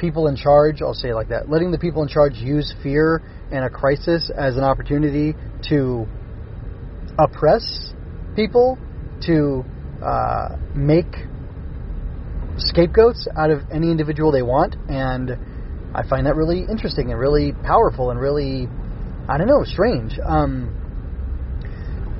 people 0.00 0.26
in 0.26 0.36
charge, 0.36 0.80
I'll 0.82 0.94
say 0.94 1.10
it 1.10 1.14
like 1.14 1.28
that, 1.28 1.50
letting 1.50 1.70
the 1.70 1.78
people 1.78 2.02
in 2.02 2.08
charge 2.08 2.34
use 2.34 2.74
fear 2.82 3.22
and 3.52 3.64
a 3.64 3.70
crisis 3.70 4.30
as 4.34 4.56
an 4.56 4.64
opportunity 4.64 5.34
to 5.68 6.06
oppress 7.18 7.92
people, 8.34 8.78
to 9.26 9.62
uh, 10.02 10.56
make 10.74 11.12
scapegoats 12.56 13.28
out 13.36 13.50
of 13.50 13.60
any 13.72 13.90
individual 13.90 14.32
they 14.32 14.42
want, 14.42 14.76
and 14.88 15.32
I 15.94 16.08
find 16.08 16.26
that 16.26 16.36
really 16.36 16.60
interesting 16.60 17.10
and 17.10 17.20
really 17.20 17.52
powerful 17.52 18.10
and 18.10 18.18
really, 18.18 18.68
I 19.28 19.36
don't 19.38 19.48
know, 19.48 19.64
strange. 19.64 20.18
Um, 20.24 20.76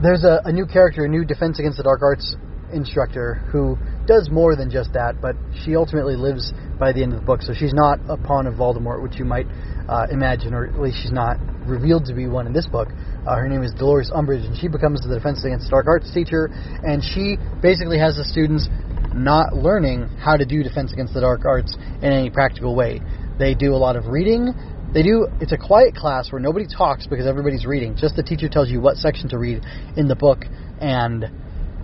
there's 0.03 0.25
a, 0.25 0.41
a 0.45 0.53
new 0.53 0.67
character, 0.67 1.05
a 1.05 1.09
new 1.09 1.25
Defense 1.25 1.59
Against 1.59 1.79
the 1.79 1.85
Dark 1.85 2.03
Arts 2.03 2.37
instructor 2.73 3.35
who 3.53 3.77
does 4.07 4.29
more 4.31 4.57
than 4.57 4.71
just 4.71 4.93
that, 4.93 5.21
but 5.21 5.37
she 5.65 5.77
ultimately 5.77 6.17
lives 6.17 6.53
by 6.79 6.93
the 6.93 7.03
end 7.03 7.12
of 7.12 7.21
the 7.21 7.27
book. 7.27 7.43
So 7.43 7.53
she's 7.55 7.75
not 7.75 7.99
a 8.09 8.17
pawn 8.17 8.47
of 8.47 8.55
Voldemort, 8.55 9.03
which 9.03 9.17
you 9.17 9.25
might 9.25 9.47
uh, 9.89 10.07
imagine, 10.11 10.55
or 10.55 10.67
at 10.67 10.81
least 10.81 10.99
she's 11.03 11.12
not 11.12 11.37
revealed 11.67 12.07
to 12.07 12.15
be 12.15 12.27
one 12.27 12.47
in 12.47 12.53
this 12.53 12.67
book. 12.67 12.89
Uh, 13.27 13.37
her 13.37 13.49
name 13.49 13.62
is 13.62 13.73
Dolores 13.75 14.11
Umbridge, 14.11 14.47
and 14.47 14.57
she 14.57 14.69
becomes 14.69 15.00
the 15.03 15.15
Defense 15.15 15.45
Against 15.45 15.71
Dark 15.71 15.87
Arts 15.87 16.12
teacher, 16.12 16.50
and 16.83 17.03
she 17.05 17.37
basically 17.61 17.99
has 17.99 18.17
the 18.17 18.25
students 18.25 18.69
not 19.15 19.55
learning 19.55 20.09
how 20.19 20.37
to 20.37 20.47
do 20.47 20.62
Defense 20.62 20.93
Against 20.93 21.15
the 21.15 21.21
Dark 21.21 21.45
Arts 21.45 21.77
in 22.03 22.12
any 22.12 22.31
practical 22.31 22.75
way. 22.75 23.00
They 23.39 23.55
do 23.55 23.75
a 23.75 23.81
lot 23.81 23.97
of 23.97 24.07
reading. 24.07 24.55
They 24.93 25.03
do. 25.03 25.29
It's 25.41 25.53
a 25.53 25.59
quiet 25.59 25.95
class 25.95 26.33
where 26.33 26.41
nobody 26.41 26.67
talks 26.67 27.07
because 27.07 27.27
everybody's 27.27 27.65
reading. 27.65 27.97
Just 27.97 28.17
the 28.17 28.23
teacher 28.23 28.49
tells 28.49 28.71
you 28.71 28.81
what 28.81 28.97
section 28.97 29.29
to 29.31 29.39
read 29.39 29.62
in 29.97 30.09
the 30.09 30.17
book, 30.17 30.45
and 30.81 31.25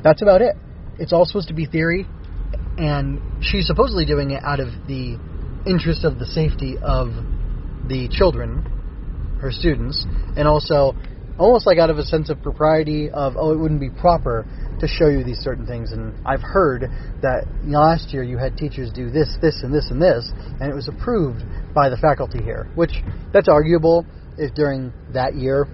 that's 0.03 0.23
about 0.23 0.43
it. 0.43 0.57
It's 0.99 1.13
all 1.13 1.25
supposed 1.25 1.49
to 1.49 1.55
be 1.55 1.67
theory, 1.67 2.07
and 2.79 3.21
she's 3.43 3.67
supposedly 3.67 4.07
doing 4.07 4.31
it 4.31 4.43
out 4.43 4.61
of 4.61 4.69
the 4.87 5.19
interest 5.67 6.05
of 6.05 6.19
the 6.19 6.27
safety 6.27 6.77
of 6.81 7.09
the 7.89 8.09
children, 8.11 8.65
her 9.41 9.53
students, 9.53 10.07
and 10.37 10.49
also 10.49 10.95
almost 11.39 11.67
like 11.67 11.79
out 11.79 11.91
of 11.91 11.99
a 11.99 12.05
sense 12.05 12.31
of 12.31 12.43
propriety 12.43 13.11
of 13.11 13.35
oh 13.37 13.53
it 13.53 13.59
wouldn't 13.59 13.81
be 13.81 13.91
proper 13.91 14.47
to 14.81 14.89
show 14.89 15.09
you 15.09 15.23
these 15.23 15.39
certain 15.39 15.67
things. 15.67 15.93
And 15.93 16.15
I've 16.25 16.43
heard 16.43 16.89
that 17.23 17.45
last 17.65 18.13
year 18.13 18.23
you 18.23 18.39
had 18.39 18.57
teachers 18.57 18.91
do 18.91 19.11
this 19.11 19.37
this 19.43 19.61
and 19.63 19.75
this 19.75 19.91
and 19.91 20.01
this 20.01 20.31
and 20.61 20.71
it 20.71 20.75
was 20.75 20.89
approved 20.89 21.43
by 21.75 21.91
the 21.91 21.97
faculty 21.97 22.43
here 22.43 22.69
which 22.75 23.03
that's 23.33 23.49
arguable 23.49 24.07
if 24.39 24.55
during 24.55 24.93
that 25.13 25.35
year 25.35 25.67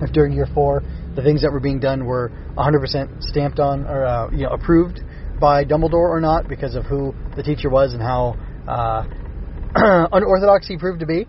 if 0.00 0.12
during 0.12 0.32
year 0.32 0.48
4 0.52 0.82
the 1.16 1.22
things 1.22 1.42
that 1.42 1.50
were 1.50 1.60
being 1.60 1.80
done 1.80 2.04
were 2.04 2.30
100% 2.56 3.22
stamped 3.22 3.58
on 3.58 3.86
or 3.86 4.04
uh, 4.04 4.30
you 4.30 4.44
know 4.44 4.50
approved 4.50 5.00
by 5.40 5.64
Dumbledore 5.64 6.10
or 6.10 6.20
not 6.20 6.48
because 6.48 6.74
of 6.74 6.84
who 6.84 7.14
the 7.34 7.42
teacher 7.42 7.68
was 7.68 7.92
and 7.92 8.02
how 8.02 8.36
uh, 8.68 9.04
unorthodox 10.12 10.68
he 10.68 10.76
proved 10.76 11.00
to 11.00 11.06
be. 11.06 11.26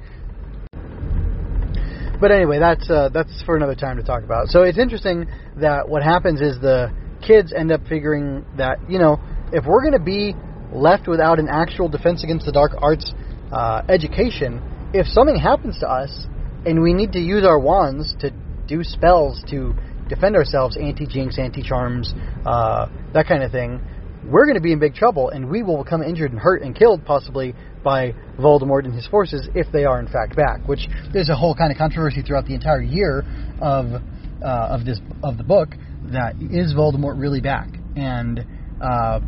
But 2.19 2.31
anyway, 2.31 2.59
that's 2.59 2.89
uh, 2.89 3.09
that's 3.13 3.43
for 3.43 3.55
another 3.55 3.75
time 3.75 3.97
to 3.97 4.03
talk 4.03 4.23
about. 4.23 4.47
So 4.47 4.63
it's 4.63 4.77
interesting 4.77 5.27
that 5.57 5.87
what 5.87 6.03
happens 6.03 6.41
is 6.41 6.59
the 6.59 6.91
kids 7.25 7.53
end 7.53 7.71
up 7.71 7.81
figuring 7.87 8.45
that 8.57 8.79
you 8.89 8.99
know 8.99 9.19
if 9.53 9.65
we're 9.65 9.81
going 9.81 9.97
to 9.97 10.03
be 10.03 10.33
left 10.71 11.07
without 11.07 11.39
an 11.39 11.47
actual 11.47 11.87
defense 11.87 12.23
against 12.23 12.45
the 12.45 12.51
dark 12.51 12.71
arts 12.81 13.13
uh, 13.51 13.83
education, 13.87 14.61
if 14.93 15.07
something 15.07 15.35
happens 15.37 15.79
to 15.79 15.87
us 15.87 16.27
and 16.65 16.81
we 16.81 16.93
need 16.93 17.13
to 17.13 17.19
use 17.19 17.45
our 17.45 17.59
wands 17.59 18.15
to 18.19 18.31
do 18.67 18.83
spells 18.83 19.43
to 19.49 19.73
defend 20.09 20.35
ourselves, 20.35 20.77
anti-jinx, 20.77 21.37
anti-charms, 21.37 22.13
uh, 22.45 22.87
that 23.13 23.27
kind 23.27 23.43
of 23.43 23.51
thing, 23.51 23.81
we're 24.25 24.45
going 24.45 24.55
to 24.55 24.61
be 24.61 24.73
in 24.73 24.79
big 24.79 24.95
trouble, 24.95 25.29
and 25.29 25.49
we 25.49 25.63
will 25.63 25.83
become 25.83 26.01
injured 26.01 26.31
and 26.31 26.39
hurt 26.39 26.61
and 26.61 26.75
killed 26.75 27.05
possibly 27.05 27.55
by 27.83 28.13
Voldemort 28.39 28.85
and 28.85 28.93
his 28.93 29.07
forces 29.07 29.47
if 29.55 29.71
they 29.71 29.85
are 29.85 29.99
in 29.99 30.07
fact 30.07 30.35
back. 30.35 30.67
Which 30.67 30.87
there's 31.13 31.29
a 31.29 31.35
whole 31.35 31.55
kind 31.55 31.71
of 31.71 31.77
controversy 31.77 32.21
throughout 32.21 32.45
the 32.45 32.53
entire 32.53 32.81
year 32.81 33.23
of 33.61 34.01
uh, 34.43 34.45
of 34.45 34.85
this 34.85 34.99
of 35.23 35.37
the 35.37 35.43
book 35.43 35.69
that 36.11 36.35
is 36.51 36.73
Voldemort 36.73 37.19
really 37.19 37.41
back, 37.41 37.69
and 37.95 38.45
uh, 38.81 39.19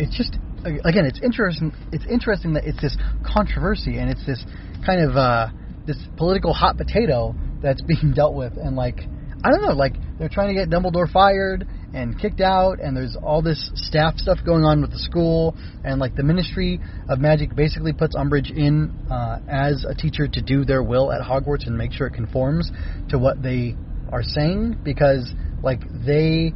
it's 0.00 0.16
just 0.16 0.34
again 0.64 1.04
it's 1.04 1.20
interesting. 1.22 1.72
It's 1.92 2.06
interesting 2.10 2.54
that 2.54 2.64
it's 2.64 2.80
this 2.80 2.96
controversy 3.24 3.98
and 3.98 4.10
it's 4.10 4.26
this 4.26 4.44
kind 4.84 5.08
of 5.08 5.16
uh, 5.16 5.48
this 5.86 5.98
political 6.16 6.52
hot 6.52 6.76
potato 6.76 7.34
that's 7.62 7.82
being 7.86 8.12
dealt 8.14 8.34
with, 8.34 8.54
and 8.56 8.76
like 8.76 9.00
I 9.44 9.50
don't 9.50 9.62
know, 9.62 9.74
like 9.74 9.94
they're 10.18 10.28
trying 10.28 10.48
to 10.48 10.54
get 10.54 10.70
Dumbledore 10.70 11.10
fired 11.10 11.66
and 11.94 12.18
kicked 12.18 12.40
out, 12.40 12.78
and 12.80 12.96
there's 12.96 13.16
all 13.20 13.42
this 13.42 13.70
staff 13.74 14.16
stuff 14.16 14.38
going 14.44 14.64
on 14.64 14.80
with 14.80 14.92
the 14.92 14.98
school, 14.98 15.56
and 15.84 15.98
like 15.98 16.14
the 16.14 16.22
Ministry 16.22 16.80
of 17.08 17.18
Magic 17.18 17.54
basically 17.54 17.92
puts 17.92 18.14
Umbridge 18.14 18.50
in 18.50 18.94
uh, 19.10 19.40
as 19.48 19.84
a 19.88 19.94
teacher 19.94 20.28
to 20.28 20.40
do 20.40 20.64
their 20.64 20.82
will 20.82 21.10
at 21.10 21.20
Hogwarts 21.20 21.66
and 21.66 21.76
make 21.76 21.92
sure 21.92 22.06
it 22.06 22.14
conforms 22.14 22.70
to 23.08 23.18
what 23.18 23.42
they 23.42 23.74
are 24.12 24.22
saying, 24.22 24.78
because 24.84 25.32
like 25.62 25.80
they 26.06 26.52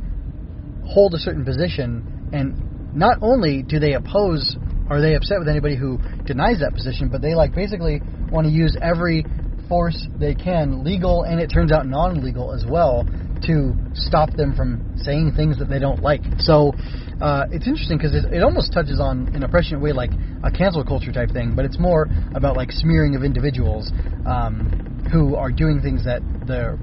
hold 0.86 1.12
a 1.14 1.18
certain 1.18 1.44
position, 1.44 2.30
and 2.32 2.94
not 2.94 3.18
only 3.20 3.62
do 3.62 3.80
they 3.80 3.94
oppose 3.94 4.56
are 4.88 5.00
they 5.00 5.14
upset 5.16 5.38
with 5.40 5.48
anybody 5.48 5.76
who 5.76 5.98
denies 6.24 6.60
that 6.60 6.72
position, 6.72 7.08
but 7.08 7.20
they 7.20 7.34
like 7.34 7.54
basically 7.54 8.00
want 8.30 8.46
to 8.46 8.52
use 8.52 8.76
every 8.80 9.24
force 9.68 10.06
they 10.18 10.34
can, 10.34 10.84
legal 10.84 11.22
and 11.22 11.40
it 11.40 11.48
turns 11.48 11.72
out 11.72 11.86
non-legal 11.86 12.52
as 12.52 12.64
well, 12.66 13.06
to 13.46 13.74
stop 13.94 14.30
them 14.34 14.54
from 14.54 14.96
saying 14.98 15.32
things 15.36 15.58
that 15.58 15.68
they 15.68 15.78
don't 15.78 16.02
like. 16.02 16.22
So 16.38 16.74
uh, 17.20 17.46
it's 17.50 17.66
interesting 17.66 17.98
because 17.98 18.14
it, 18.14 18.32
it, 18.32 18.42
almost 18.42 18.72
touches 18.72 19.00
on, 19.00 19.34
in 19.34 19.42
a 19.42 19.48
prescient 19.48 19.80
way, 19.80 19.92
like 19.92 20.10
a 20.42 20.50
cancel 20.50 20.84
culture 20.84 21.12
type 21.12 21.30
thing, 21.30 21.54
but 21.54 21.64
it's 21.64 21.78
more 21.78 22.08
about 22.34 22.56
like 22.56 22.72
smearing 22.72 23.14
of 23.14 23.22
individuals 23.22 23.90
um, 24.26 25.08
who 25.12 25.36
are 25.36 25.50
doing 25.50 25.80
things 25.80 26.04
that 26.04 26.20
the 26.46 26.78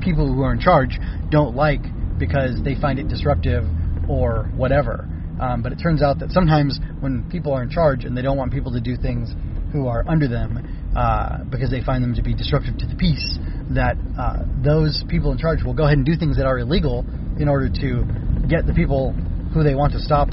people 0.00 0.32
who 0.32 0.42
are 0.42 0.52
in 0.52 0.60
charge 0.60 0.98
don't 1.30 1.54
like 1.54 1.82
because 2.18 2.62
they 2.64 2.74
find 2.80 2.98
it 2.98 3.08
disruptive 3.08 3.64
or 4.08 4.50
whatever. 4.56 5.08
Um, 5.40 5.62
but 5.62 5.72
it 5.72 5.78
turns 5.82 6.02
out 6.02 6.20
that 6.20 6.30
sometimes 6.30 6.78
when 7.00 7.28
people 7.30 7.52
are 7.52 7.62
in 7.62 7.70
charge 7.70 8.04
and 8.04 8.16
they 8.16 8.22
don't 8.22 8.36
want 8.36 8.52
people 8.52 8.72
to 8.72 8.80
do 8.80 8.96
things 8.96 9.30
who 9.72 9.88
are 9.88 10.04
under 10.06 10.28
them 10.28 10.73
uh, 10.96 11.44
because 11.50 11.70
they 11.70 11.82
find 11.82 12.02
them 12.02 12.14
to 12.14 12.22
be 12.22 12.34
disruptive 12.34 12.78
to 12.78 12.86
the 12.86 12.94
peace, 12.96 13.38
that 13.70 13.96
uh, 14.18 14.44
those 14.62 15.04
people 15.08 15.32
in 15.32 15.38
charge 15.38 15.62
will 15.62 15.74
go 15.74 15.84
ahead 15.84 15.96
and 15.96 16.06
do 16.06 16.16
things 16.16 16.36
that 16.36 16.46
are 16.46 16.58
illegal 16.58 17.04
in 17.38 17.48
order 17.48 17.68
to 17.68 18.04
get 18.48 18.66
the 18.66 18.74
people 18.74 19.12
who 19.52 19.62
they 19.62 19.74
want 19.74 19.92
to 19.92 19.98
stop 19.98 20.28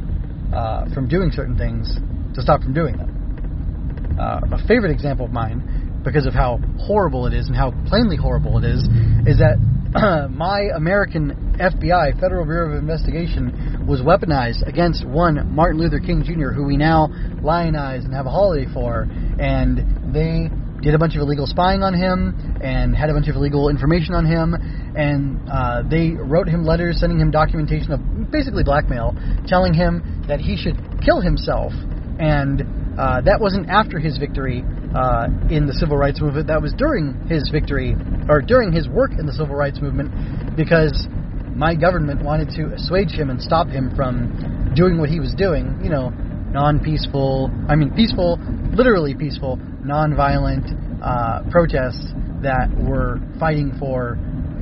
uh, 0.53 0.86
from 0.94 1.08
doing 1.08 1.32
certain 1.32 1.58
things 1.58 1.96
to 2.36 2.41
stop 2.41 2.62
from 2.62 2.74
doing 2.74 2.98
them. 2.98 4.18
Uh, 4.20 4.41
a 4.51 4.68
favorite 4.68 4.91
example 4.91 5.25
of 5.25 5.32
mine, 5.32 6.01
because 6.03 6.25
of 6.25 6.34
how 6.34 6.60
horrible 6.80 7.27
it 7.27 7.34
is 7.34 7.48
and 7.48 7.56
how 7.56 7.72
plainly 7.88 8.18
horrible 8.18 8.58
it 8.58 8.65
is, 8.65 8.84
is 9.25 9.39
that 9.39 9.58
my 10.32 10.70
American 10.75 11.58
FBI, 11.60 12.20
Federal 12.20 12.46
Bureau 12.46 12.72
of 12.72 12.77
Investigation, 12.77 13.86
was 13.88 14.01
weaponized 14.01 14.68
against 14.68 15.06
one 15.06 15.53
Martin 15.53 15.80
Luther 15.80 16.00
King 16.00 16.24
Jr., 16.24 16.50
who 16.50 16.63
we 16.65 16.77
now 16.77 17.10
lionize 17.44 18.06
and 18.06 18.13
have 18.13 18.25
a 18.25 18.30
holiday 18.30 18.72
for, 18.74 19.08
and 19.39 20.00
they 20.13 20.50
did 20.82 20.96
a 20.96 21.00
bunch 21.00 21.16
of 21.16 21.22
illegal 21.22 21.46
spying 21.46 21.83
on 21.83 21.94
him 21.94 22.57
and 22.62 22.96
had 22.96 23.09
a 23.09 23.14
bunch 23.14 23.27
of 23.27 23.35
illegal 23.35 23.70
information 23.70 24.14
on 24.14 24.25
him, 24.25 24.55
and 24.98 25.40
uh, 25.50 25.83
they 25.88 26.09
wrote 26.09 26.48
him 26.48 26.66
letters 26.66 27.00
sending 27.00 27.20
him 27.20 27.29
documentation 27.29 27.92
of 27.92 28.31
basically 28.31 28.64
blackmail, 28.64 29.16
telling 29.48 29.74
him 29.74 30.25
that 30.27 30.40
he 30.40 30.57
should 30.57 30.75
kill 31.05 31.22
himself. 31.22 31.72
And 32.20 32.62
uh, 32.98 33.22
that 33.22 33.40
wasn't 33.40 33.70
after 33.70 34.00
his 34.00 34.18
victory 34.18 34.64
uh, 34.94 35.27
in 35.50 35.66
the 35.66 35.74
civil 35.74 35.98
rights 35.98 36.20
movement. 36.20 36.48
That 36.48 36.62
was 36.62 36.74
during 36.74 37.14
his 37.29 37.50
victory 37.50 37.96
or 38.27 38.42
during 38.42 38.74
his 38.74 38.90
work 38.90 39.12
in 39.18 39.25
the 39.25 39.33
civil 39.33 39.55
rights 39.55 39.79
movement, 39.81 40.12
because 40.57 41.07
my 41.55 41.75
government 41.75 42.24
wanted 42.24 42.50
to 42.57 42.74
assuage 42.74 43.12
him 43.12 43.29
and 43.29 43.42
stop 43.42 43.68
him 43.68 43.96
from 43.96 44.74
doing 44.75 44.98
what 45.00 45.09
he 45.09 45.20
was 45.20 45.33
doing. 45.35 45.79
You 45.83 45.90
know, 45.90 46.14
non-peaceful. 46.51 47.51
I 47.68 47.75
mean, 47.75 47.92
peaceful, 47.96 48.40
literally 48.74 49.16
peaceful 49.16 49.57
nonviolent 49.85 51.01
uh, 51.01 51.50
protests 51.50 52.14
that 52.42 52.70
were 52.77 53.20
fighting 53.40 53.74
for 53.79 54.18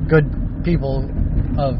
good 0.08 0.24
people 0.64 1.08
of 1.58 1.76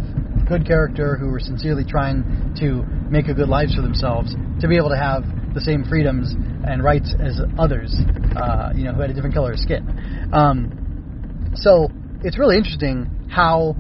good 0.47 0.67
character 0.67 1.17
who 1.17 1.29
were 1.29 1.41
sincerely 1.41 1.85
trying 1.85 2.55
to 2.59 2.83
make 3.11 3.29
a 3.29 3.35
good 3.35 3.49
life 3.49 3.69
for 3.75 3.83
themselves 3.83 4.35
to 4.61 4.69
be 4.69 4.77
able 4.77 4.91
to 4.91 4.97
have 4.97 5.25
the 5.55 5.61
same 5.61 5.85
freedoms 5.85 6.35
and 6.67 6.83
rights 6.83 7.15
as 7.19 7.41
others, 7.59 7.95
uh, 8.37 8.73
you 8.75 8.85
know, 8.85 8.93
who 8.93 9.01
had 9.01 9.11
a 9.11 9.15
different 9.15 9.35
color 9.35 9.53
of 9.53 9.59
skin. 9.59 9.87
Um, 10.33 11.53
so 11.55 11.91
it's 12.23 12.39
really 12.39 12.57
interesting 12.57 13.29
how 13.31 13.75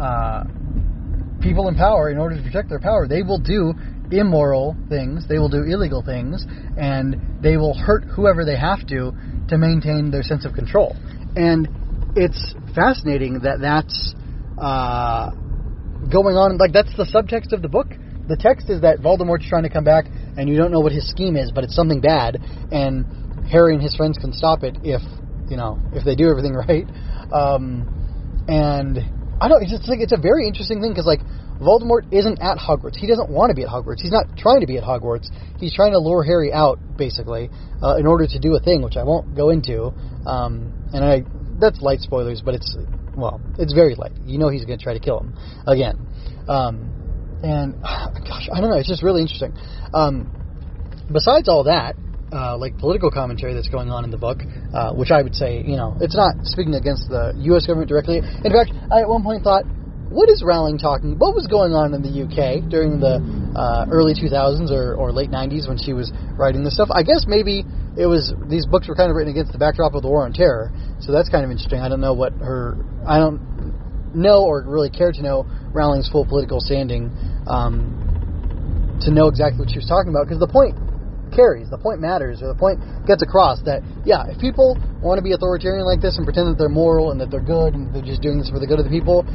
uh, 0.00 0.44
people 1.40 1.68
in 1.68 1.74
power, 1.74 2.10
in 2.10 2.18
order 2.18 2.36
to 2.36 2.42
protect 2.42 2.68
their 2.68 2.80
power, 2.80 3.06
they 3.08 3.22
will 3.22 3.38
do 3.38 3.72
immoral 4.10 4.76
things, 4.88 5.26
they 5.28 5.38
will 5.38 5.48
do 5.48 5.62
illegal 5.62 6.02
things, 6.02 6.44
and 6.76 7.42
they 7.42 7.56
will 7.56 7.74
hurt 7.74 8.04
whoever 8.04 8.44
they 8.44 8.56
have 8.56 8.86
to 8.88 9.12
to 9.48 9.58
maintain 9.58 10.10
their 10.10 10.22
sense 10.22 10.44
of 10.44 10.52
control. 10.54 10.96
And 11.36 11.68
it's 12.16 12.54
fascinating 12.74 13.40
that 13.40 13.60
that's 13.60 14.14
uh, 14.58 15.30
going 16.10 16.36
on. 16.36 16.56
Like 16.58 16.72
that's 16.72 16.94
the 16.96 17.04
subtext 17.04 17.52
of 17.52 17.62
the 17.62 17.68
book. 17.68 17.88
The 18.28 18.36
text 18.36 18.68
is 18.70 18.80
that 18.80 18.98
Voldemort's 18.98 19.48
trying 19.48 19.62
to 19.62 19.70
come 19.70 19.84
back, 19.84 20.06
and 20.36 20.48
you 20.48 20.56
don't 20.56 20.72
know 20.72 20.80
what 20.80 20.92
his 20.92 21.08
scheme 21.08 21.36
is, 21.36 21.52
but 21.52 21.62
it's 21.62 21.76
something 21.76 22.00
bad, 22.00 22.40
and 22.72 23.06
Harry 23.46 23.74
and 23.74 23.82
his 23.82 23.94
friends 23.94 24.18
can 24.18 24.32
stop 24.32 24.64
it 24.64 24.76
if 24.82 25.02
you 25.48 25.56
know 25.56 25.78
if 25.94 26.04
they 26.04 26.16
do 26.16 26.28
everything 26.28 26.54
right. 26.68 26.86
Um, 27.32 27.86
and 28.48 28.98
I 29.40 29.48
don't. 29.48 29.62
It's 29.62 29.70
just 29.70 29.88
like 29.88 30.00
it's 30.00 30.12
a 30.12 30.20
very 30.20 30.46
interesting 30.46 30.80
thing 30.80 30.90
because 30.90 31.06
like 31.06 31.20
Voldemort 31.60 32.12
isn't 32.12 32.40
at 32.40 32.58
Hogwarts. 32.58 32.96
He 32.96 33.06
doesn't 33.06 33.30
want 33.30 33.50
to 33.50 33.54
be 33.54 33.62
at 33.62 33.68
Hogwarts. 33.68 34.00
He's 34.00 34.12
not 34.12 34.36
trying 34.36 34.60
to 34.60 34.66
be 34.66 34.76
at 34.76 34.84
Hogwarts. 34.84 35.28
He's 35.58 35.74
trying 35.74 35.92
to 35.92 35.98
lure 35.98 36.22
Harry 36.22 36.52
out, 36.52 36.78
basically, 36.96 37.50
uh, 37.82 37.96
in 37.96 38.06
order 38.06 38.26
to 38.26 38.38
do 38.38 38.56
a 38.56 38.60
thing, 38.60 38.82
which 38.82 38.96
I 38.96 39.04
won't 39.04 39.34
go 39.34 39.50
into. 39.50 39.92
Um, 40.26 40.72
and 40.92 41.04
I 41.04 41.22
that's 41.58 41.80
light 41.80 42.00
spoilers, 42.00 42.42
but 42.44 42.54
it's 42.54 42.76
well, 43.16 43.40
it's 43.58 43.72
very 43.72 43.94
light. 43.94 44.12
You 44.24 44.38
know 44.38 44.48
he's 44.48 44.64
going 44.64 44.78
to 44.78 44.82
try 44.82 44.92
to 44.92 45.00
kill 45.00 45.20
him 45.20 45.34
again. 45.66 46.06
Um, 46.48 47.40
and 47.42 47.80
gosh, 47.82 48.48
I 48.52 48.60
don't 48.60 48.70
know. 48.70 48.76
It's 48.76 48.88
just 48.88 49.02
really 49.02 49.22
interesting. 49.22 49.54
Um, 49.94 50.30
besides 51.10 51.48
all 51.48 51.64
that, 51.64 51.96
uh, 52.32 52.58
like 52.58 52.76
political 52.78 53.10
commentary 53.10 53.54
that's 53.54 53.68
going 53.68 53.88
on 53.88 54.04
in 54.04 54.10
the 54.10 54.18
book, 54.18 54.40
uh, 54.74 54.92
which 54.92 55.10
I 55.10 55.22
would 55.22 55.34
say, 55.34 55.62
you 55.62 55.76
know, 55.76 55.96
it's 56.00 56.16
not 56.16 56.34
speaking 56.42 56.74
against 56.74 57.08
the 57.08 57.32
U.S. 57.54 57.66
government 57.66 57.88
directly. 57.88 58.18
In 58.18 58.52
fact, 58.52 58.72
I 58.90 59.02
at 59.02 59.08
one 59.08 59.22
point 59.22 59.44
thought 59.44 59.64
what 60.08 60.30
is 60.30 60.42
Rowling 60.44 60.78
talking? 60.78 61.18
What 61.18 61.34
was 61.34 61.46
going 61.46 61.72
on 61.74 61.94
in 61.94 62.02
the 62.02 62.14
UK 62.22 62.70
during 62.70 63.00
the 63.00 63.18
uh, 63.58 63.86
early 63.90 64.14
2000s 64.14 64.70
or, 64.70 64.94
or 64.94 65.10
late 65.10 65.30
90s 65.30 65.66
when 65.66 65.78
she 65.78 65.92
was 65.92 66.12
writing 66.38 66.62
this 66.62 66.74
stuff? 66.74 66.88
I 66.94 67.02
guess 67.02 67.26
maybe 67.26 67.64
it 67.98 68.06
was 68.06 68.32
these 68.46 68.66
books 68.66 68.86
were 68.86 68.94
kind 68.94 69.10
of 69.10 69.16
written 69.16 69.32
against 69.32 69.52
the 69.52 69.58
backdrop 69.58 69.94
of 69.94 70.02
the 70.02 70.08
War 70.08 70.24
on 70.24 70.32
Terror, 70.32 70.70
so 71.00 71.10
that's 71.10 71.28
kind 71.28 71.44
of 71.44 71.50
interesting. 71.50 71.80
I 71.80 71.88
don't 71.88 72.00
know 72.00 72.14
what 72.14 72.32
her 72.38 72.78
I 73.06 73.18
don't 73.18 74.14
know 74.14 74.44
or 74.46 74.62
really 74.62 74.90
care 74.90 75.12
to 75.12 75.22
know 75.22 75.44
Rowling's 75.74 76.08
full 76.08 76.24
political 76.24 76.60
standing 76.60 77.10
um, 77.46 78.98
to 79.02 79.10
know 79.10 79.26
exactly 79.26 79.58
what 79.58 79.70
she 79.70 79.78
was 79.78 79.88
talking 79.88 80.08
about 80.08 80.30
because 80.30 80.40
the 80.40 80.48
point 80.48 80.78
carries, 81.34 81.68
the 81.68 81.78
point 81.78 82.00
matters, 82.00 82.40
or 82.40 82.48
the 82.48 82.58
point 82.58 82.78
gets 83.06 83.22
across 83.22 83.60
that 83.66 83.82
yeah, 84.06 84.24
if 84.30 84.38
people 84.38 84.78
want 85.02 85.18
to 85.18 85.24
be 85.24 85.32
authoritarian 85.32 85.84
like 85.84 86.00
this 86.00 86.16
and 86.16 86.24
pretend 86.24 86.46
that 86.48 86.56
they're 86.56 86.72
moral 86.72 87.10
and 87.10 87.20
that 87.20 87.30
they're 87.30 87.44
good 87.44 87.74
and 87.74 87.92
they're 87.92 88.06
just 88.06 88.22
doing 88.22 88.38
this 88.38 88.48
for 88.48 88.58
the 88.62 88.66
good 88.66 88.78
of 88.78 88.86
the 88.86 88.94
people, 88.94 89.26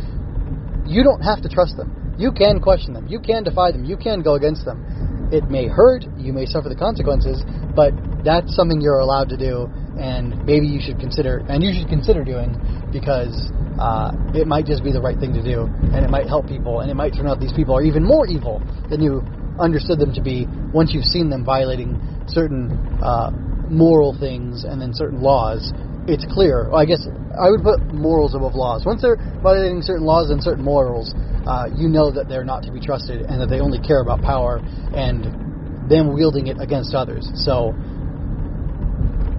you 0.86 1.04
don't 1.04 1.22
have 1.22 1.42
to 1.42 1.50
trust 1.50 1.78
them. 1.78 2.16
You 2.18 2.32
can 2.32 2.60
question 2.60 2.94
them. 2.94 3.08
You 3.08 3.20
can 3.20 3.44
defy 3.44 3.72
them. 3.72 3.86
You 3.86 3.98
can 3.98 4.22
go 4.22 4.36
against 4.36 4.66
them. 4.66 5.30
It 5.32 5.50
may 5.50 5.68
hurt. 5.68 6.04
You 6.18 6.34
may 6.34 6.46
suffer 6.46 6.70
the 6.70 6.76
consequences, 6.76 7.44
but 7.76 7.94
that's 8.24 8.56
something 8.56 8.82
you're 8.82 9.00
allowed 9.00 9.30
to 9.30 9.38
do, 9.38 9.70
and 9.98 10.46
maybe 10.46 10.68
you 10.68 10.80
should 10.82 11.00
consider, 11.00 11.40
and 11.48 11.64
you 11.64 11.74
should 11.74 11.90
consider 11.90 12.24
doing, 12.24 12.54
because 12.92 13.50
uh, 13.80 14.12
it 14.36 14.46
might 14.46 14.66
just 14.66 14.84
be 14.84 14.92
the 14.92 15.02
right 15.02 15.18
thing 15.18 15.34
to 15.34 15.42
do, 15.42 15.66
and 15.96 16.06
it 16.06 16.10
might 16.10 16.28
help 16.28 16.48
people, 16.48 16.82
and 16.82 16.92
it 16.92 16.96
might 16.96 17.14
turn 17.14 17.28
out 17.28 17.40
these 17.40 17.54
people 17.54 17.76
are 17.76 17.82
even 17.82 18.04
more 18.04 18.28
evil 18.28 18.62
than 18.90 19.02
you 19.02 19.24
understood 19.60 20.00
them 20.00 20.14
to 20.14 20.22
be 20.22 20.48
once 20.74 20.92
you've 20.94 21.06
seen 21.06 21.30
them 21.30 21.46
violating 21.46 22.00
certain 22.28 22.72
uh, 23.02 23.32
moral 23.70 24.16
things 24.20 24.64
and 24.64 24.82
then 24.82 24.94
certain 24.94 25.22
laws 25.22 25.72
it's 26.08 26.26
clear. 26.34 26.70
Well, 26.70 26.80
I 26.80 26.86
guess 26.86 27.06
I 27.06 27.50
would 27.50 27.62
put 27.62 27.82
morals 27.94 28.34
above 28.34 28.56
laws. 28.56 28.86
Once 28.86 29.02
they're 29.02 29.18
violating 29.42 29.82
certain 29.82 30.06
laws 30.06 30.30
and 30.32 30.42
certain 30.42 30.64
morals, 30.64 31.14
uh, 31.46 31.70
you 31.76 31.88
know 31.90 32.12
that 32.12 32.28
they're 32.28 32.46
not 32.46 32.64
to 32.64 32.72
be 32.72 32.80
trusted 32.80 33.22
and 33.22 33.42
that 33.42 33.50
they 33.50 33.60
only 33.60 33.80
care 33.80 34.02
about 34.02 34.22
power 34.22 34.62
and 34.94 35.90
them 35.90 36.14
wielding 36.14 36.48
it 36.48 36.58
against 36.60 36.94
others. 36.94 37.30
So 37.36 37.74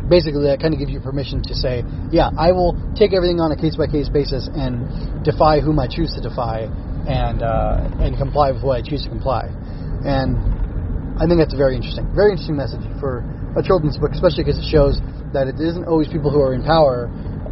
basically, 0.09 0.47
that 0.47 0.61
kind 0.61 0.75
of 0.75 0.79
gives 0.79 0.91
you 0.91 1.01
permission 1.01 1.43
to 1.43 1.55
say, 1.55 1.83
yeah, 2.11 2.31
I 2.37 2.53
will 2.53 2.77
take 2.95 3.13
everything 3.13 3.41
on 3.41 3.51
a 3.51 3.57
case 3.57 3.77
by 3.77 3.87
case 3.87 4.09
basis 4.09 4.49
and 4.53 5.25
defy 5.25 5.61
whom 5.61 5.79
I 5.79 5.89
choose 5.89 6.15
to 6.15 6.21
defy, 6.21 6.69
and 7.09 7.43
uh, 7.43 8.05
and 8.05 8.17
comply 8.17 8.53
with 8.53 8.63
what 8.63 8.79
I 8.79 8.83
choose 8.83 9.03
to 9.05 9.11
comply. 9.11 9.51
And 10.07 10.39
I 11.19 11.27
think 11.27 11.39
that's 11.39 11.55
very 11.55 11.77
interesting, 11.77 12.07
very 12.15 12.33
interesting 12.33 12.57
message 12.57 12.83
for 13.01 13.25
a 13.57 13.63
children's 13.63 13.99
book, 13.99 14.13
especially 14.13 14.45
because 14.45 14.59
it 14.59 14.69
shows 14.69 15.01
that 15.33 15.49
it 15.49 15.57
isn't 15.61 15.85
always 15.85 16.09
people 16.09 16.31
who 16.31 16.41
are 16.41 16.55
in 16.55 16.63
power 16.63 17.11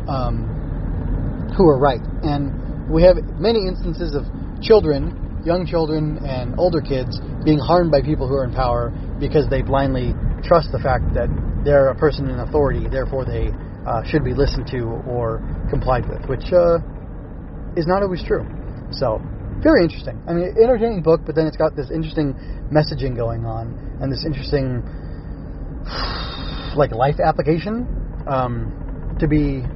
um, 0.09 1.53
who 1.57 1.66
are 1.69 1.79
right. 1.79 2.01
And 2.23 2.90
we 2.90 3.03
have 3.03 3.16
many 3.38 3.66
instances 3.66 4.14
of 4.14 4.25
children, 4.62 5.43
young 5.45 5.66
children, 5.66 6.19
and 6.25 6.59
older 6.59 6.81
kids 6.81 7.19
being 7.45 7.59
harmed 7.59 7.90
by 7.90 8.03
people 8.03 8.29
who 8.29 8.35
are 8.35 8.45
in 8.45 8.53
power 8.53 8.93
because 9.19 9.49
they 9.49 9.62
blindly 9.62 10.12
trust 10.43 10.73
the 10.73 10.79
fact 10.79 11.14
that 11.14 11.29
they're 11.64 11.88
a 11.88 11.95
person 11.95 12.29
in 12.29 12.40
authority, 12.40 12.88
therefore 12.88 13.25
they 13.25 13.53
uh, 13.87 14.03
should 14.05 14.25
be 14.25 14.33
listened 14.33 14.66
to 14.69 14.81
or 15.09 15.40
complied 15.69 16.09
with, 16.09 16.25
which 16.29 16.53
uh, 16.53 16.79
is 17.77 17.87
not 17.87 18.03
always 18.03 18.23
true. 18.25 18.45
So, 18.93 19.21
very 19.62 19.85
interesting. 19.85 20.21
I 20.27 20.33
mean, 20.33 20.57
entertaining 20.57 21.03
book, 21.03 21.21
but 21.27 21.35
then 21.35 21.47
it's 21.47 21.57
got 21.57 21.77
this 21.77 21.90
interesting 21.90 22.33
messaging 22.73 23.14
going 23.14 23.45
on 23.45 23.77
and 24.01 24.11
this 24.11 24.25
interesting 24.25 24.81
like 26.76 26.92
life 26.92 27.20
application 27.20 27.88
um, 28.26 28.74
to 29.18 29.28
be 29.28 29.66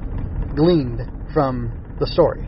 gleaned 0.53 1.01
from 1.33 1.73
the 1.99 2.07
story. 2.07 2.47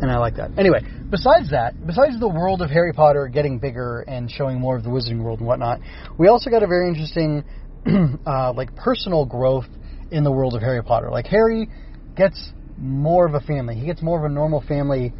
And 0.00 0.10
I 0.10 0.18
like 0.18 0.36
that. 0.36 0.50
Anyway, 0.58 0.84
besides 1.10 1.50
that, 1.50 1.74
besides 1.86 2.18
the 2.18 2.28
world 2.28 2.60
of 2.60 2.70
Harry 2.70 2.92
Potter 2.92 3.28
getting 3.28 3.60
bigger 3.60 4.00
and 4.00 4.28
showing 4.28 4.58
more 4.58 4.76
of 4.76 4.82
the 4.82 4.90
Wizarding 4.90 5.22
World 5.22 5.38
and 5.38 5.46
whatnot, 5.46 5.80
we 6.18 6.26
also 6.26 6.50
got 6.50 6.64
a 6.64 6.66
very 6.66 6.88
interesting, 6.88 7.44
uh, 8.26 8.52
like 8.52 8.74
personal 8.74 9.24
growth 9.24 9.68
in 10.10 10.24
the 10.24 10.32
world 10.32 10.54
of 10.54 10.60
Harry 10.60 10.82
Potter. 10.82 11.08
Like 11.10 11.26
Harry 11.28 11.68
gets 12.16 12.52
more 12.76 13.26
of 13.26 13.34
a 13.34 13.40
family. 13.40 13.76
He 13.76 13.86
gets 13.86 14.02
more 14.02 14.18
of 14.18 14.24
a 14.24 14.34
normal 14.34 14.60
family 14.66 15.14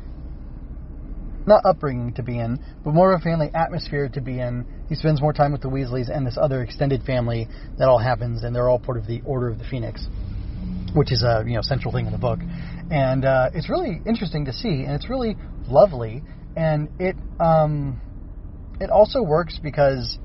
not 1.47 1.65
upbringing 1.65 2.15
to 2.15 2.23
be 2.23 2.39
in, 2.39 2.59
but 2.85 2.95
more 2.95 3.13
of 3.13 3.21
a 3.21 3.25
family 3.25 3.51
atmosphere 3.55 4.09
to 4.09 4.21
be 4.21 4.39
in. 4.41 4.67
He 4.89 4.95
spends 4.95 5.21
more 5.21 5.33
time 5.33 5.53
with 5.53 5.63
the 5.63 5.69
Weasleys 5.69 6.15
and 6.15 6.27
this 6.27 6.39
other 6.41 6.63
extended 6.63 7.03
family 7.03 7.49
that 7.79 7.89
all 7.89 7.99
happens, 7.99 8.43
and 8.43 8.55
they're 8.55 8.69
all 8.69 8.79
part 8.79 8.99
of 8.99 9.07
the 9.07 9.21
Order 9.25 9.49
of 9.49 9.59
the 9.59 9.65
Phoenix, 9.65 10.07
which 10.95 11.13
is 11.13 11.23
a 11.23 11.45
you 11.47 11.55
know 11.55 11.63
central 11.63 11.93
thing 11.93 12.07
in 12.07 12.13
the 12.13 12.19
book. 12.19 12.41
And 12.91 13.25
uh, 13.25 13.51
it's 13.55 13.69
really 13.69 14.01
interesting 14.07 14.45
to 14.47 14.53
see, 14.53 14.85
and 14.85 14.93
it's 14.93 15.09
really 15.09 15.37
lovely, 15.67 16.23
and 16.57 16.89
it 16.99 17.17
um, 17.41 18.01
it 18.81 18.91
also 18.91 19.23
works 19.23 19.59
because 19.63 20.19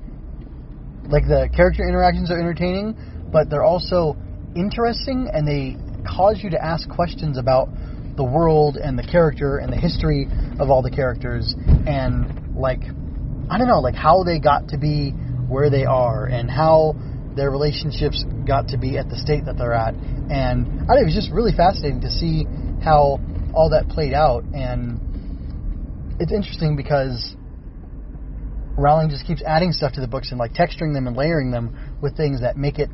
like 1.08 1.24
the 1.24 1.48
character 1.54 1.88
interactions 1.88 2.30
are 2.30 2.38
entertaining, 2.38 2.96
but 3.32 3.48
they're 3.48 3.64
also 3.64 4.16
interesting, 4.54 5.30
and 5.32 5.46
they 5.46 5.76
cause 6.04 6.40
you 6.42 6.50
to 6.50 6.62
ask 6.62 6.88
questions 6.88 7.38
about 7.38 7.68
the 8.18 8.24
world 8.24 8.76
and 8.76 8.98
the 8.98 9.06
character 9.06 9.58
and 9.58 9.72
the 9.72 9.76
history 9.76 10.26
of 10.58 10.68
all 10.68 10.82
the 10.82 10.90
characters 10.90 11.54
and 11.86 12.56
like 12.58 12.82
I 13.48 13.56
don't 13.56 13.68
know 13.68 13.80
like 13.80 13.94
how 13.94 14.24
they 14.24 14.40
got 14.40 14.68
to 14.68 14.78
be 14.78 15.12
where 15.48 15.70
they 15.70 15.84
are 15.84 16.26
and 16.26 16.50
how 16.50 16.94
their 17.36 17.50
relationships 17.50 18.24
got 18.44 18.68
to 18.68 18.76
be 18.76 18.98
at 18.98 19.08
the 19.08 19.16
state 19.16 19.44
that 19.46 19.56
they're 19.56 19.72
at. 19.72 19.94
And 19.94 20.90
I 20.90 20.98
think 20.98 21.02
it 21.02 21.04
was 21.06 21.14
just 21.14 21.30
really 21.30 21.52
fascinating 21.56 22.00
to 22.02 22.10
see 22.10 22.44
how 22.82 23.20
all 23.54 23.70
that 23.70 23.88
played 23.88 24.12
out. 24.12 24.42
And 24.52 26.18
it's 26.20 26.32
interesting 26.32 26.76
because 26.76 27.36
Rowling 28.76 29.08
just 29.08 29.26
keeps 29.26 29.42
adding 29.46 29.72
stuff 29.72 29.92
to 29.94 30.00
the 30.00 30.08
books 30.08 30.30
and 30.30 30.38
like 30.38 30.52
texturing 30.52 30.92
them 30.92 31.06
and 31.06 31.16
layering 31.16 31.52
them 31.52 31.98
with 32.02 32.16
things 32.16 32.40
that 32.40 32.56
make 32.56 32.78
it 32.78 32.90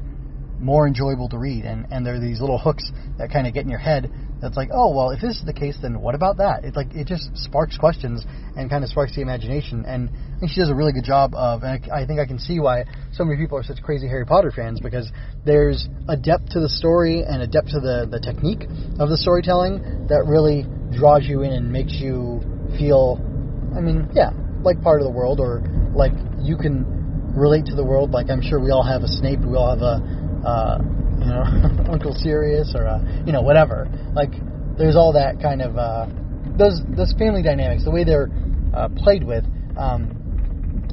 more 0.60 0.86
enjoyable 0.86 1.28
to 1.30 1.38
read. 1.38 1.64
And 1.64 1.86
and 1.90 2.06
there 2.06 2.14
are 2.14 2.20
these 2.20 2.40
little 2.40 2.58
hooks 2.58 2.84
that 3.18 3.32
kind 3.32 3.46
of 3.46 3.54
get 3.54 3.64
in 3.64 3.70
your 3.70 3.80
head 3.80 4.12
that's 4.40 4.56
like, 4.56 4.68
oh 4.72 4.94
well, 4.94 5.10
if 5.10 5.20
this 5.20 5.36
is 5.38 5.44
the 5.44 5.52
case, 5.52 5.76
then 5.80 6.00
what 6.00 6.14
about 6.14 6.36
that? 6.38 6.64
It 6.64 6.76
like 6.76 6.94
it 6.94 7.06
just 7.06 7.30
sparks 7.34 7.78
questions 7.78 8.24
and 8.56 8.68
kind 8.68 8.84
of 8.84 8.90
sparks 8.90 9.14
the 9.14 9.22
imagination. 9.22 9.84
And 9.86 10.10
I 10.36 10.40
think 10.40 10.52
she 10.52 10.60
does 10.60 10.70
a 10.70 10.74
really 10.74 10.92
good 10.92 11.04
job 11.04 11.34
of. 11.34 11.62
And 11.62 11.84
I, 11.90 12.02
I 12.02 12.06
think 12.06 12.20
I 12.20 12.26
can 12.26 12.38
see 12.38 12.60
why 12.60 12.84
so 13.12 13.24
many 13.24 13.40
people 13.40 13.58
are 13.58 13.62
such 13.62 13.82
crazy 13.82 14.06
Harry 14.06 14.26
Potter 14.26 14.52
fans 14.54 14.80
because 14.80 15.10
there's 15.44 15.88
a 16.08 16.16
depth 16.16 16.50
to 16.50 16.60
the 16.60 16.68
story 16.68 17.22
and 17.22 17.42
a 17.42 17.46
depth 17.46 17.68
to 17.68 17.80
the 17.80 18.06
the 18.10 18.20
technique 18.20 18.64
of 19.00 19.08
the 19.08 19.16
storytelling 19.16 20.06
that 20.08 20.24
really 20.26 20.66
draws 20.96 21.24
you 21.24 21.42
in 21.42 21.52
and 21.52 21.72
makes 21.72 21.94
you 21.94 22.42
feel. 22.78 23.20
I 23.74 23.80
mean, 23.80 24.08
yeah, 24.14 24.30
like 24.62 24.82
part 24.82 25.00
of 25.00 25.06
the 25.06 25.12
world 25.12 25.40
or 25.40 25.62
like 25.94 26.12
you 26.42 26.56
can 26.56 26.84
relate 27.34 27.66
to 27.66 27.74
the 27.74 27.84
world. 27.84 28.10
Like 28.10 28.30
I'm 28.30 28.42
sure 28.42 28.60
we 28.60 28.70
all 28.70 28.84
have 28.84 29.02
a 29.02 29.08
Snape, 29.08 29.40
we 29.40 29.56
all 29.56 29.70
have 29.70 29.82
a. 29.82 30.24
Uh, 30.44 30.78
you 31.24 31.30
know, 31.30 31.42
Uncle 31.92 32.12
Sirius 32.12 32.74
or 32.76 32.86
uh, 32.86 33.00
you 33.24 33.32
know 33.32 33.42
whatever. 33.42 33.88
Like 34.14 34.30
there's 34.76 34.96
all 34.96 35.14
that 35.14 35.40
kind 35.40 35.62
of 35.62 35.76
uh, 35.76 36.06
those 36.58 36.80
those 36.96 37.14
family 37.18 37.42
dynamics, 37.42 37.84
the 37.84 37.90
way 37.90 38.04
they're 38.04 38.28
uh, 38.74 38.88
played 38.96 39.24
with. 39.24 39.44
Um, 39.76 40.20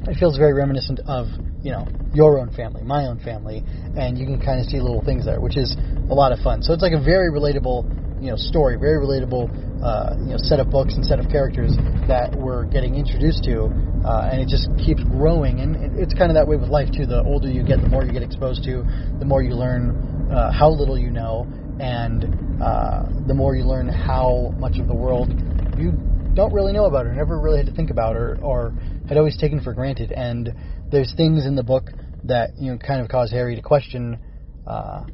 it 0.08 0.16
feels 0.18 0.36
very 0.36 0.54
reminiscent 0.54 1.00
of 1.06 1.26
you 1.62 1.70
know 1.70 1.86
your 2.12 2.38
own 2.38 2.50
family, 2.50 2.82
my 2.82 3.06
own 3.06 3.20
family, 3.20 3.62
and 3.96 4.18
you 4.18 4.26
can 4.26 4.40
kind 4.40 4.60
of 4.60 4.66
see 4.66 4.80
little 4.80 5.04
things 5.04 5.24
there, 5.24 5.40
which 5.40 5.56
is 5.56 5.76
a 6.10 6.14
lot 6.14 6.32
of 6.32 6.38
fun. 6.40 6.62
So 6.62 6.72
it's 6.72 6.82
like 6.82 6.92
a 6.92 7.02
very 7.02 7.30
relatable 7.30 8.22
you 8.22 8.30
know 8.30 8.36
story, 8.36 8.76
very 8.76 9.02
relatable 9.02 9.50
uh, 9.82 10.14
you 10.22 10.32
know 10.32 10.38
set 10.38 10.60
of 10.60 10.70
books 10.70 10.94
and 10.94 11.04
set 11.04 11.18
of 11.18 11.28
characters 11.28 11.74
that 12.06 12.30
we're 12.32 12.64
getting 12.66 12.94
introduced 12.94 13.44
to, 13.44 13.66
uh, 14.06 14.30
and 14.30 14.40
it 14.40 14.48
just 14.48 14.70
keeps 14.78 15.02
growing. 15.04 15.60
And 15.60 15.98
it's 15.98 16.14
kind 16.14 16.30
of 16.30 16.34
that 16.34 16.46
way 16.46 16.56
with 16.56 16.70
life 16.70 16.90
too. 16.94 17.06
The 17.06 17.22
older 17.22 17.48
you 17.48 17.64
get, 17.64 17.80
the 17.80 17.88
more 17.88 18.04
you 18.04 18.12
get 18.12 18.22
exposed 18.22 18.64
to, 18.64 18.86
the 19.18 19.24
more 19.24 19.42
you 19.42 19.54
learn 19.54 20.11
uh, 20.32 20.50
how 20.50 20.70
little 20.70 20.98
you 20.98 21.10
know, 21.10 21.46
and 21.78 22.60
uh, 22.62 23.02
the 23.26 23.34
more 23.34 23.54
you 23.54 23.64
learn 23.64 23.88
how 23.88 24.54
much 24.58 24.78
of 24.78 24.86
the 24.86 24.94
world 24.94 25.32
you 25.76 25.92
don't 26.34 26.52
really 26.52 26.72
know 26.72 26.86
about 26.86 27.06
or 27.06 27.12
never 27.12 27.38
really 27.38 27.58
had 27.58 27.66
to 27.66 27.72
think 27.72 27.90
about 27.90 28.16
or, 28.16 28.38
or 28.42 28.72
had 29.08 29.18
always 29.18 29.36
taken 29.36 29.60
for 29.60 29.74
granted. 29.74 30.12
And 30.12 30.50
there's 30.90 31.12
things 31.16 31.44
in 31.44 31.56
the 31.56 31.62
book 31.62 31.90
that 32.24 32.50
you 32.58 32.70
know 32.70 32.78
kind 32.78 33.00
of 33.00 33.08
cause 33.08 33.30
Harry 33.30 33.56
to 33.56 33.62
question 33.62 34.18
uh, 34.66 35.04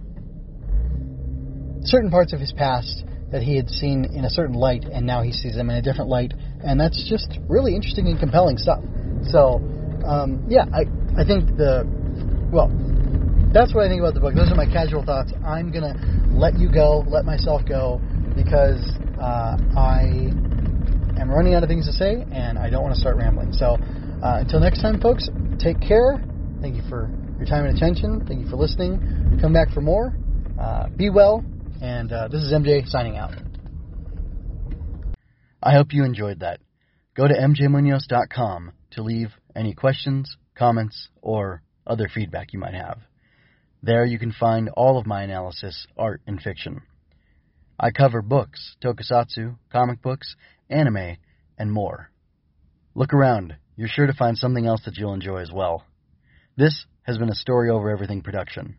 certain 1.82 2.10
parts 2.10 2.32
of 2.32 2.40
his 2.40 2.52
past 2.52 3.04
that 3.30 3.42
he 3.42 3.56
had 3.56 3.68
seen 3.68 4.04
in 4.04 4.24
a 4.24 4.30
certain 4.30 4.54
light, 4.54 4.84
and 4.84 5.06
now 5.06 5.22
he 5.22 5.32
sees 5.32 5.54
them 5.54 5.68
in 5.70 5.76
a 5.76 5.82
different 5.82 6.08
light, 6.08 6.32
and 6.64 6.80
that's 6.80 7.08
just 7.08 7.38
really 7.48 7.74
interesting 7.74 8.06
and 8.08 8.18
compelling 8.18 8.56
stuff. 8.56 8.80
So, 9.30 9.60
um, 10.06 10.46
yeah, 10.48 10.64
I 10.72 10.86
I 11.20 11.24
think 11.24 11.56
the 11.56 11.84
well, 12.52 12.70
that's 13.52 13.74
what 13.74 13.84
I 13.84 13.88
think 13.88 14.00
about 14.00 14.14
the 14.14 14.20
book. 14.20 14.34
Those 14.34 14.50
are 14.52 14.54
my 14.54 14.66
casual 14.66 15.04
thoughts. 15.04 15.32
I'm 15.44 15.72
gonna 15.72 15.96
let 16.32 16.58
you 16.58 16.70
go, 16.70 17.04
let 17.08 17.24
myself 17.24 17.62
go, 17.66 18.00
because 18.36 18.84
uh, 19.18 19.56
I 19.76 20.30
am 21.18 21.30
running 21.30 21.54
out 21.54 21.62
of 21.62 21.68
things 21.68 21.86
to 21.86 21.92
say, 21.92 22.24
and 22.30 22.58
I 22.58 22.70
don't 22.70 22.82
want 22.82 22.94
to 22.94 23.00
start 23.00 23.16
rambling. 23.16 23.52
So 23.52 23.78
uh, 24.22 24.40
until 24.40 24.60
next 24.60 24.82
time, 24.82 25.00
folks, 25.00 25.28
take 25.58 25.80
care. 25.80 26.22
Thank 26.60 26.76
you 26.76 26.82
for 26.88 27.10
your 27.38 27.46
time 27.46 27.64
and 27.64 27.76
attention. 27.76 28.24
Thank 28.26 28.40
you 28.40 28.48
for 28.48 28.56
listening. 28.56 29.38
Come 29.40 29.52
back 29.52 29.70
for 29.70 29.80
more. 29.80 30.12
Uh, 30.60 30.88
be 30.88 31.08
well, 31.08 31.44
and 31.80 32.12
uh, 32.12 32.28
this 32.28 32.42
is 32.42 32.52
MJ 32.52 32.86
signing 32.86 33.16
out. 33.16 33.32
I 35.62 35.72
hope 35.72 35.92
you 35.92 36.04
enjoyed 36.04 36.40
that. 36.40 36.60
Go 37.16 37.26
to 37.26 37.34
mjmunoz.com 37.34 38.72
to 38.92 39.02
leave 39.02 39.30
any 39.56 39.74
questions, 39.74 40.36
comments, 40.54 41.08
or 41.22 41.62
other 41.86 42.08
feedback 42.12 42.52
you 42.52 42.58
might 42.58 42.74
have. 42.74 42.98
There 43.82 44.04
you 44.04 44.18
can 44.18 44.32
find 44.32 44.68
all 44.70 44.98
of 44.98 45.06
my 45.06 45.22
analysis, 45.22 45.86
art, 45.96 46.20
and 46.26 46.40
fiction. 46.40 46.82
I 47.78 47.90
cover 47.92 48.22
books, 48.22 48.76
tokusatsu, 48.82 49.56
comic 49.70 50.02
books, 50.02 50.34
anime, 50.68 51.16
and 51.56 51.72
more. 51.72 52.10
Look 52.94 53.14
around. 53.14 53.56
You're 53.76 53.88
sure 53.88 54.08
to 54.08 54.12
find 54.12 54.36
something 54.36 54.66
else 54.66 54.82
that 54.84 54.96
you'll 54.96 55.14
enjoy 55.14 55.38
as 55.38 55.52
well. 55.52 55.84
This 56.56 56.86
has 57.02 57.18
been 57.18 57.30
a 57.30 57.34
Story 57.34 57.70
Over 57.70 57.90
Everything 57.90 58.22
production. 58.22 58.76